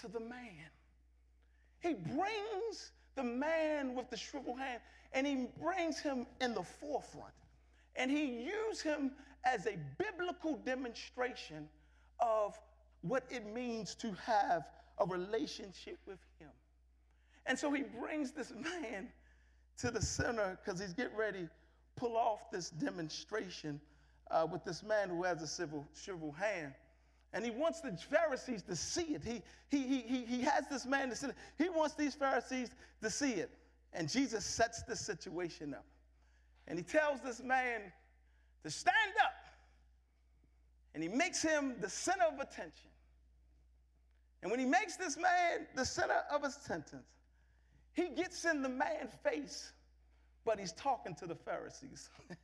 to 0.00 0.08
the 0.08 0.18
man. 0.18 0.70
He 1.80 1.94
brings 1.94 2.90
the 3.14 3.22
man 3.22 3.94
with 3.94 4.10
the 4.10 4.16
shriveled 4.16 4.58
hand 4.58 4.80
and 5.14 5.26
he 5.26 5.46
brings 5.60 5.98
him 6.00 6.26
in 6.40 6.54
the 6.54 6.62
forefront. 6.62 7.34
And 7.96 8.10
he 8.10 8.44
uses 8.44 8.82
him 8.82 9.12
as 9.44 9.66
a 9.66 9.76
biblical 9.98 10.56
demonstration 10.56 11.68
of 12.20 12.58
what 13.02 13.24
it 13.30 13.46
means 13.52 13.94
to 13.96 14.12
have 14.24 14.64
a 14.98 15.06
relationship 15.06 15.98
with 16.06 16.18
him. 16.38 16.48
And 17.46 17.58
so 17.58 17.72
he 17.72 17.82
brings 17.82 18.30
this 18.30 18.52
man 18.52 19.08
to 19.78 19.90
the 19.90 20.00
center 20.00 20.58
because 20.64 20.80
he's 20.80 20.94
getting 20.94 21.16
ready 21.16 21.42
to 21.42 21.50
pull 21.96 22.16
off 22.16 22.50
this 22.50 22.70
demonstration 22.70 23.80
uh, 24.30 24.46
with 24.50 24.64
this 24.64 24.82
man 24.82 25.08
who 25.08 25.24
has 25.24 25.42
a 25.42 25.46
civil, 25.46 25.86
shriveled 25.94 26.36
hand. 26.36 26.72
And 27.34 27.44
he 27.44 27.50
wants 27.50 27.80
the 27.80 27.96
Pharisees 27.96 28.62
to 28.62 28.76
see 28.76 29.14
it. 29.14 29.22
He, 29.24 29.42
he, 29.70 29.86
he, 29.86 30.00
he, 30.02 30.24
he 30.24 30.42
has 30.42 30.64
this 30.70 30.86
man 30.86 31.08
to 31.10 31.16
see 31.16 31.28
it. 31.28 31.34
He 31.58 31.68
wants 31.68 31.94
these 31.94 32.14
Pharisees 32.14 32.70
to 33.02 33.10
see 33.10 33.32
it. 33.32 33.50
And 33.92 34.08
Jesus 34.08 34.44
sets 34.44 34.82
the 34.82 34.96
situation 34.96 35.74
up. 35.74 35.84
And 36.66 36.78
he 36.78 36.84
tells 36.84 37.20
this 37.20 37.42
man 37.42 37.92
to 38.62 38.70
stand 38.70 39.12
up. 39.22 39.34
And 40.94 41.02
he 41.02 41.08
makes 41.08 41.42
him 41.42 41.76
the 41.80 41.88
center 41.88 42.24
of 42.24 42.38
attention. 42.38 42.90
And 44.42 44.50
when 44.50 44.60
he 44.60 44.66
makes 44.66 44.96
this 44.96 45.16
man 45.16 45.66
the 45.74 45.84
center 45.84 46.22
of 46.32 46.42
his 46.42 46.54
sentence, 46.54 47.06
he 47.92 48.08
gets 48.08 48.44
in 48.44 48.62
the 48.62 48.68
man's 48.68 49.12
face, 49.22 49.72
but 50.44 50.58
he's 50.58 50.72
talking 50.72 51.14
to 51.16 51.26
the 51.26 51.34
Pharisees. 51.34 52.10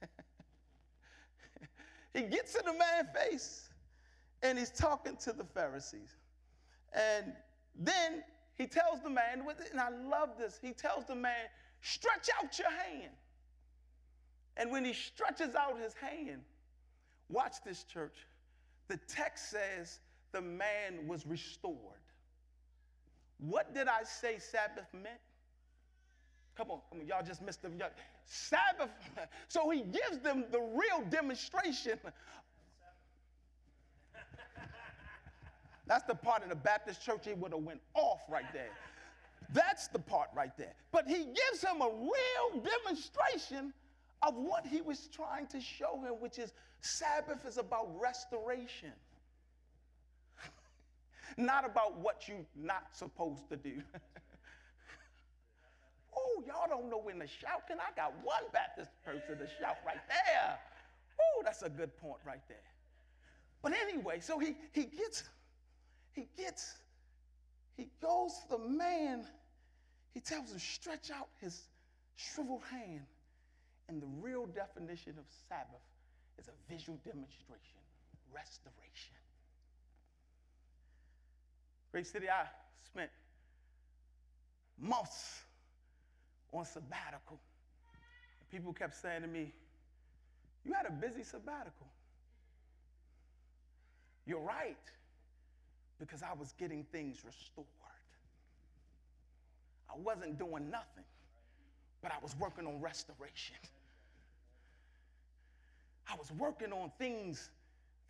he 2.15 2.23
gets 2.23 2.55
in 2.55 2.65
the 2.65 2.73
man's 2.73 3.09
face 3.15 3.69
and 4.43 4.59
he's 4.59 4.71
talking 4.71 5.17
to 5.17 5.33
the 5.33 5.45
Pharisees. 5.45 6.15
And 6.93 7.33
then 7.75 8.23
he 8.59 8.66
tells 8.66 9.01
the 9.03 9.11
man, 9.11 9.44
and 9.71 9.81
I 9.81 9.88
love 9.88 10.31
this, 10.37 10.59
he 10.61 10.73
tells 10.73 11.05
the 11.05 11.14
man, 11.14 11.47
stretch 11.81 12.29
out 12.42 12.59
your 12.59 12.71
hand. 12.71 13.12
And 14.57 14.73
when 14.73 14.85
he 14.85 14.92
stretches 14.92 15.55
out 15.55 15.79
his 15.81 15.94
hand, 15.94 16.42
watch 17.29 17.55
this, 17.64 17.85
church. 17.85 18.16
The 18.88 18.99
text 19.07 19.51
says 19.51 20.01
the 20.33 20.40
man 20.40 21.07
was 21.07 21.25
restored. 21.25 21.77
What 23.38 23.73
did 23.73 23.87
I 23.87 24.03
say 24.03 24.38
Sabbath 24.38 24.92
meant? 24.92 25.21
Come 26.57 26.73
on, 26.73 26.81
come 26.90 27.01
on, 27.01 27.07
y'all 27.07 27.25
just 27.25 27.40
missed 27.40 27.62
the 27.62 27.71
Sabbath. 28.25 28.90
So 29.47 29.71
he 29.71 29.83
gives 29.83 30.18
them 30.18 30.44
the 30.51 30.61
real 30.61 31.09
demonstration. 31.09 31.99
That's 35.88 36.05
the 36.05 36.14
part 36.14 36.42
of 36.42 36.51
the 36.51 36.55
Baptist 36.55 37.03
church 37.03 37.24
he 37.24 37.33
would 37.33 37.53
have 37.53 37.62
went 37.62 37.81
off 37.94 38.20
right 38.29 38.44
there. 38.53 38.70
That's 39.53 39.88
the 39.88 39.98
part 39.98 40.29
right 40.37 40.55
there. 40.59 40.74
But 40.92 41.09
he 41.09 41.24
gives 41.24 41.64
him 41.64 41.81
a 41.81 41.88
real 41.88 42.62
demonstration 42.62 43.72
of 44.22 44.35
what 44.35 44.66
he 44.66 44.83
was 44.83 45.09
trying 45.12 45.46
to 45.46 45.61
show 45.61 46.01
him, 46.03 46.20
which 46.20 46.38
is 46.38 46.53
Sabbath 46.81 47.46
is 47.46 47.57
about 47.57 47.88
restoration, 47.98 48.92
not 51.38 51.64
about 51.64 51.98
what 51.98 52.29
you're 52.29 52.44
not 52.55 52.88
supposed 52.92 53.48
to 53.48 53.57
do. 53.57 53.81
oh, 56.16 56.42
y'all 56.46 56.68
don't 56.68 56.90
know 56.90 57.01
when 57.03 57.18
to 57.20 57.27
shout. 57.27 57.66
Can 57.66 57.79
I 57.81 57.94
got 57.96 58.12
one 58.22 58.42
Baptist 58.53 58.90
person 59.05 59.38
to 59.38 59.46
shout 59.59 59.79
right 59.87 59.96
there? 60.09 60.59
Oh, 61.18 61.42
that's 61.42 61.62
a 61.62 61.70
good 61.70 61.96
point 61.96 62.20
right 62.27 62.46
there. 62.48 62.59
But 63.62 63.72
anyway, 63.72 64.20
so 64.20 64.38
he, 64.38 64.57
he 64.72 64.85
gets, 64.85 65.24
he 66.18 66.26
gets, 66.42 66.74
he 67.76 67.88
goes 68.02 68.33
to 68.42 68.57
the 68.57 68.59
man, 68.59 69.24
he 70.12 70.20
tells 70.20 70.50
him, 70.50 70.59
stretch 70.59 71.11
out 71.11 71.28
his 71.40 71.62
shriveled 72.16 72.64
hand. 72.70 73.07
And 73.88 74.02
the 74.02 74.09
real 74.20 74.46
definition 74.46 75.14
of 75.16 75.24
Sabbath 75.48 75.87
is 76.38 76.48
a 76.48 76.72
visual 76.72 76.98
demonstration, 77.04 77.81
restoration. 78.35 79.14
Grace 81.92 82.11
City, 82.11 82.28
I 82.28 82.46
spent 82.85 83.11
months 84.78 85.40
on 86.52 86.64
sabbatical. 86.64 87.38
And 88.40 88.50
people 88.50 88.72
kept 88.72 88.94
saying 88.94 89.22
to 89.22 89.28
me, 89.28 89.52
You 90.64 90.74
had 90.74 90.87
a 90.87 90.92
busy 90.92 91.22
sabbatical. 91.22 91.87
You're 94.26 94.40
right, 94.40 94.76
because 95.99 96.23
I 96.23 96.33
was 96.39 96.53
getting 96.53 96.85
things 96.93 97.23
restored. 97.25 97.67
I 99.91 99.99
wasn't 99.99 100.39
doing 100.39 100.71
nothing, 100.71 101.05
but 102.03 102.13
I 102.13 102.17
was 102.23 102.37
working 102.39 102.67
on 102.67 102.81
restoration. 102.81 103.57
I 106.11 106.15
was 106.17 106.31
working 106.33 106.73
on 106.73 106.91
things 106.99 107.51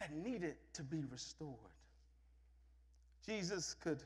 that 0.01 0.14
needed 0.14 0.55
to 0.74 0.83
be 0.83 1.05
restored. 1.11 1.55
Jesus 3.27 3.74
could, 3.83 4.03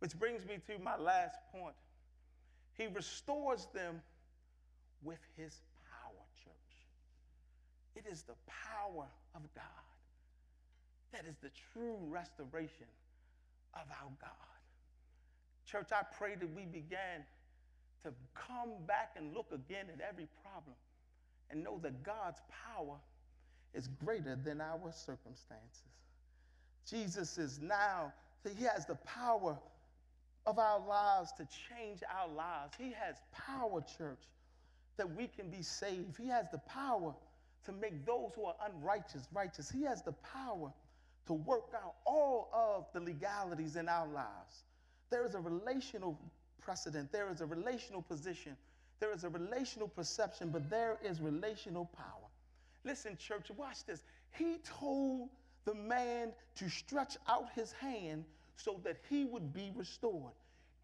which 0.00 0.18
brings 0.18 0.44
me 0.46 0.58
to 0.66 0.82
my 0.82 0.96
last 0.96 1.36
point. 1.52 1.74
He 2.76 2.86
restores 2.86 3.66
them 3.74 4.00
with 5.02 5.20
his 5.36 5.60
power, 5.90 6.24
church. 6.44 8.04
It 8.04 8.10
is 8.10 8.22
the 8.22 8.34
power 8.46 9.06
of 9.34 9.42
God 9.54 9.89
that 11.12 11.24
is 11.26 11.36
the 11.42 11.50
true 11.72 11.96
restoration 12.08 12.86
of 13.74 13.82
our 13.90 14.10
God. 14.20 14.30
Church, 15.66 15.88
I 15.92 16.02
pray 16.18 16.34
that 16.34 16.54
we 16.54 16.64
began 16.64 17.24
to 18.04 18.12
come 18.34 18.70
back 18.86 19.12
and 19.16 19.34
look 19.34 19.52
again 19.52 19.86
at 19.92 20.00
every 20.00 20.26
problem 20.42 20.76
and 21.50 21.62
know 21.62 21.78
that 21.82 22.02
God's 22.02 22.40
power 22.66 22.96
is 23.74 23.88
greater 24.04 24.36
than 24.36 24.60
our 24.60 24.92
circumstances. 24.92 25.82
Jesus 26.88 27.38
is 27.38 27.60
now, 27.60 28.12
he 28.56 28.64
has 28.64 28.86
the 28.86 28.96
power 28.96 29.58
of 30.46 30.58
our 30.58 30.80
lives 30.80 31.32
to 31.32 31.46
change 31.68 32.00
our 32.02 32.28
lives. 32.28 32.74
He 32.78 32.92
has 32.98 33.16
power, 33.32 33.82
church, 33.98 34.22
that 34.96 35.16
we 35.16 35.28
can 35.28 35.50
be 35.50 35.62
saved. 35.62 36.16
He 36.18 36.28
has 36.28 36.46
the 36.50 36.58
power 36.58 37.14
to 37.64 37.72
make 37.72 38.04
those 38.06 38.32
who 38.34 38.46
are 38.46 38.54
unrighteous 38.66 39.28
righteous. 39.32 39.70
He 39.70 39.82
has 39.82 40.02
the 40.02 40.12
power 40.12 40.72
to 41.26 41.32
work 41.32 41.72
out 41.74 41.94
all 42.06 42.50
of 42.52 42.86
the 42.92 43.00
legalities 43.00 43.76
in 43.76 43.88
our 43.88 44.08
lives. 44.08 44.64
There 45.10 45.24
is 45.26 45.34
a 45.34 45.40
relational 45.40 46.18
precedent, 46.60 47.12
there 47.12 47.30
is 47.30 47.40
a 47.40 47.46
relational 47.46 48.02
position 48.02 48.56
there 49.00 49.14
is 49.14 49.24
a 49.24 49.30
relational 49.30 49.88
perception, 49.88 50.50
but 50.50 50.68
there 50.68 50.98
is 51.02 51.20
relational 51.20 51.86
power. 51.86 52.28
Listen, 52.84 53.16
church, 53.16 53.50
watch 53.56 53.84
this. 53.86 54.04
He 54.32 54.58
told 54.62 55.30
the 55.64 55.74
man 55.74 56.32
to 56.56 56.68
stretch 56.68 57.16
out 57.26 57.46
his 57.54 57.72
hand 57.72 58.24
so 58.56 58.78
that 58.84 58.98
he 59.08 59.24
would 59.24 59.52
be 59.54 59.72
restored. 59.74 60.34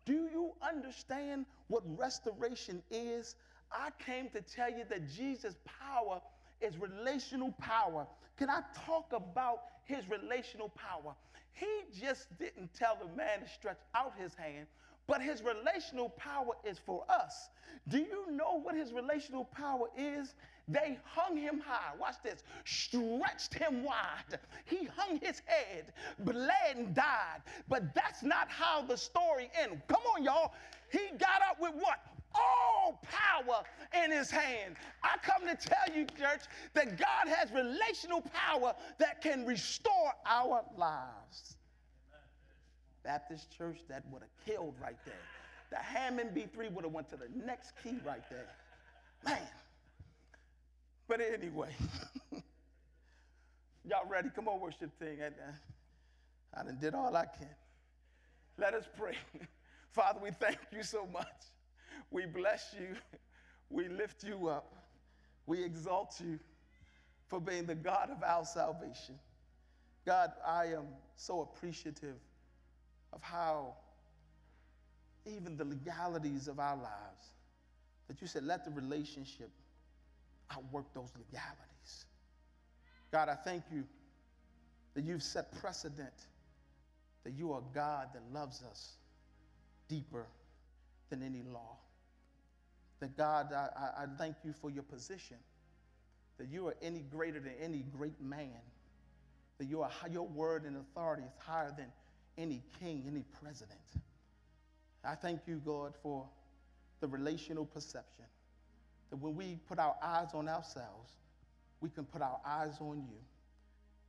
Do 0.07 0.29
you 0.33 0.53
understand 0.63 1.45
what 1.69 1.83
restoration 1.99 2.83
is? 2.91 3.37
I 3.71 3.91
came 4.03 4.31
to 4.31 4.41
tell 4.41 4.71
you 4.71 4.85
that 4.89 5.11
Jesus' 5.11 5.57
power 5.65 6.21
is 6.61 6.79
relational 6.79 7.53
power. 7.59 8.07
Can 8.39 8.49
I 8.49 8.61
talk 8.87 9.13
about 9.13 9.61
his 9.87 10.09
relational 10.09 10.69
power? 10.71 11.15
He 11.53 11.67
just 11.99 12.39
didn't 12.39 12.75
tell 12.75 12.99
the 13.01 13.17
man 13.17 13.41
to 13.41 13.49
stretch 13.49 13.81
out 13.95 14.13
his 14.19 14.35
hand, 14.35 14.67
but 15.07 15.23
his 15.23 15.43
relational 15.43 16.11
power 16.11 16.53
is 16.65 16.79
for 16.79 17.05
us. 17.09 17.49
Do 17.89 17.99
you 17.99 18.31
know 18.31 18.61
what 18.61 18.75
his 18.75 18.93
relational 18.93 19.45
power 19.45 19.89
is? 19.97 20.35
They 20.69 20.99
hung 21.05 21.37
him 21.37 21.61
high. 21.65 21.97
Watch 21.99 22.17
this. 22.25 22.43
Stretched 22.65 23.55
him 23.55 23.85
wide. 23.85 24.39
He 24.65 24.89
hung 24.97 25.21
his 25.21 25.41
head, 25.47 25.93
bled 26.19 26.77
and 26.77 26.95
died. 26.95 27.43
But 27.69 27.95
that's 27.95 28.23
not 28.23 28.49
how 28.51 28.83
the 28.83 28.97
story 28.97 29.49
ends. 29.59 29.81
Come 29.87 30.03
on, 30.15 30.25
y'all. 30.25 30.53
He 30.91 30.99
got 31.19 31.41
up 31.49 31.61
with 31.61 31.75
what? 31.75 32.01
All 32.37 33.01
power 33.03 33.63
in 34.05 34.11
his 34.11 34.31
hand. 34.31 34.77
I 35.03 35.17
come 35.23 35.47
to 35.49 35.57
tell 35.57 35.97
you, 35.97 36.05
church, 36.05 36.43
that 36.75 36.99
God 36.99 37.29
has 37.29 37.51
relational 37.53 38.23
power 38.23 38.75
that 38.99 39.23
can 39.23 39.47
restore 39.47 40.13
our 40.27 40.65
lives. 40.77 41.57
Baptist 43.03 43.57
church, 43.57 43.79
that 43.89 44.03
would 44.11 44.23
have 44.23 44.47
killed 44.47 44.75
right 44.83 44.99
there. 45.05 45.15
The 45.71 45.77
Hammond 45.77 46.31
B3 46.31 46.73
would 46.73 46.85
have 46.85 46.93
went 46.93 47.09
to 47.11 47.17
the 47.17 47.29
next 47.45 47.73
key 47.83 47.97
right 48.05 48.23
there. 48.31 48.47
Man. 49.25 49.39
But 51.09 51.21
anyway, 51.21 51.71
y'all 53.89 54.09
ready? 54.09 54.29
Come 54.35 54.49
on, 54.49 54.61
worship 54.61 54.91
thing. 54.99 55.19
I, 55.23 56.61
I 56.61 56.65
done 56.65 56.79
did 56.81 56.95
all 56.95 57.15
I 57.15 57.27
can. 57.27 57.49
Let 58.59 58.75
us 58.75 58.85
pray. 58.99 59.17
Father, 59.93 60.19
we 60.23 60.31
thank 60.31 60.59
you 60.73 60.83
so 60.83 61.07
much. 61.13 61.27
We 62.11 62.27
bless 62.27 62.75
you. 62.79 62.97
We 63.71 63.89
lift 63.89 64.25
you 64.25 64.49
up. 64.49 64.75
We 65.47 65.63
exalt 65.65 66.21
you 66.21 66.39
for 67.29 67.41
being 67.41 67.67
the 67.67 67.75
God 67.75 68.11
of 68.11 68.23
our 68.23 68.45
salvation. 68.45 69.19
God, 70.05 70.33
I 70.47 70.67
am 70.67 70.87
so 71.17 71.41
appreciative 71.41 72.17
of 73.13 73.23
how 73.23 73.75
even 75.25 75.57
the 75.57 75.65
legalities 75.65 76.47
of 76.47 76.61
our 76.61 76.77
lives, 76.77 77.33
that 78.07 78.21
you 78.21 78.29
said, 78.29 78.45
let 78.45 78.65
the 78.65 78.71
relationship 78.71 79.51
outwork 80.53 80.93
those 80.95 81.11
legalities. 81.17 82.05
God, 83.11 83.29
I 83.29 83.35
thank 83.35 83.65
you 83.73 83.85
that 84.95 85.05
you've 85.05 85.23
set 85.23 85.53
precedent 85.61 86.15
that 87.25 87.35
you 87.35 87.53
are 87.53 87.63
God 87.75 88.09
that 88.15 88.23
loves 88.33 88.63
us 88.71 88.93
deeper 89.89 90.27
than 91.11 91.23
any 91.23 91.43
law. 91.43 91.77
That 93.01 93.17
God, 93.17 93.53
I, 93.53 94.03
I 94.03 94.07
thank 94.19 94.37
you 94.45 94.53
for 94.53 94.71
your 94.71 94.83
position, 94.83 95.37
that 96.39 96.49
you 96.49 96.67
are 96.67 96.77
any 96.83 97.01
greater 97.01 97.41
than 97.41 97.53
any 97.61 97.85
great 97.97 98.21
man, 98.21 98.61
that 99.59 99.67
your, 99.67 99.89
your 100.11 100.27
word 100.27 100.65
and 100.65 100.77
authority 100.77 101.23
is 101.23 101.33
higher 101.39 101.73
than 101.77 101.87
any 102.39 102.63
king, 102.81 103.05
any 103.07 103.25
president. 103.43 103.79
I 105.05 105.15
thank 105.15 105.41
you, 105.47 105.61
God, 105.65 105.95
for 106.03 106.27
the 107.01 107.09
relational 107.09 107.65
perception. 107.65 108.25
That 109.11 109.17
when 109.17 109.37
we 109.37 109.59
put 109.69 109.79
our 109.79 109.95
eyes 110.03 110.29
on 110.35 110.49
ourselves, 110.49 111.13
we 111.81 111.91
can 111.91 112.05
put 112.05 112.23
our 112.23 112.41
eyes 112.45 112.79
on 112.81 113.05
you. 113.09 113.19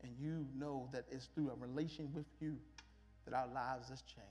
And 0.03 0.11
you 0.19 0.45
know 0.57 0.89
that 0.93 1.05
it's 1.11 1.25
through 1.25 1.51
a 1.51 1.55
relation 1.55 2.09
with 2.13 2.25
you 2.39 2.55
that 3.25 3.33
our 3.33 3.47
lives 3.47 3.89
has 3.89 4.01
changed. 4.01 4.27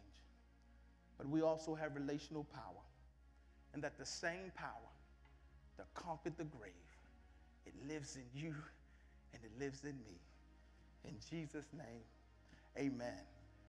But 1.19 1.29
we 1.29 1.43
also 1.43 1.75
have 1.75 1.95
relational 1.95 2.45
power. 2.45 2.86
And 3.77 3.85
that 3.85 3.99
the 3.99 4.07
same 4.07 4.51
power 4.55 4.71
that 5.77 5.85
conquered 5.93 6.39
the 6.39 6.45
grave, 6.45 6.73
it 7.67 7.75
lives 7.87 8.17
in 8.17 8.23
you 8.35 8.55
and 9.35 9.43
it 9.45 9.51
lives 9.61 9.85
in 9.85 9.99
me. 10.07 10.19
In 11.05 11.15
Jesus' 11.31 11.67
name, 11.77 12.01
amen. 12.79 13.21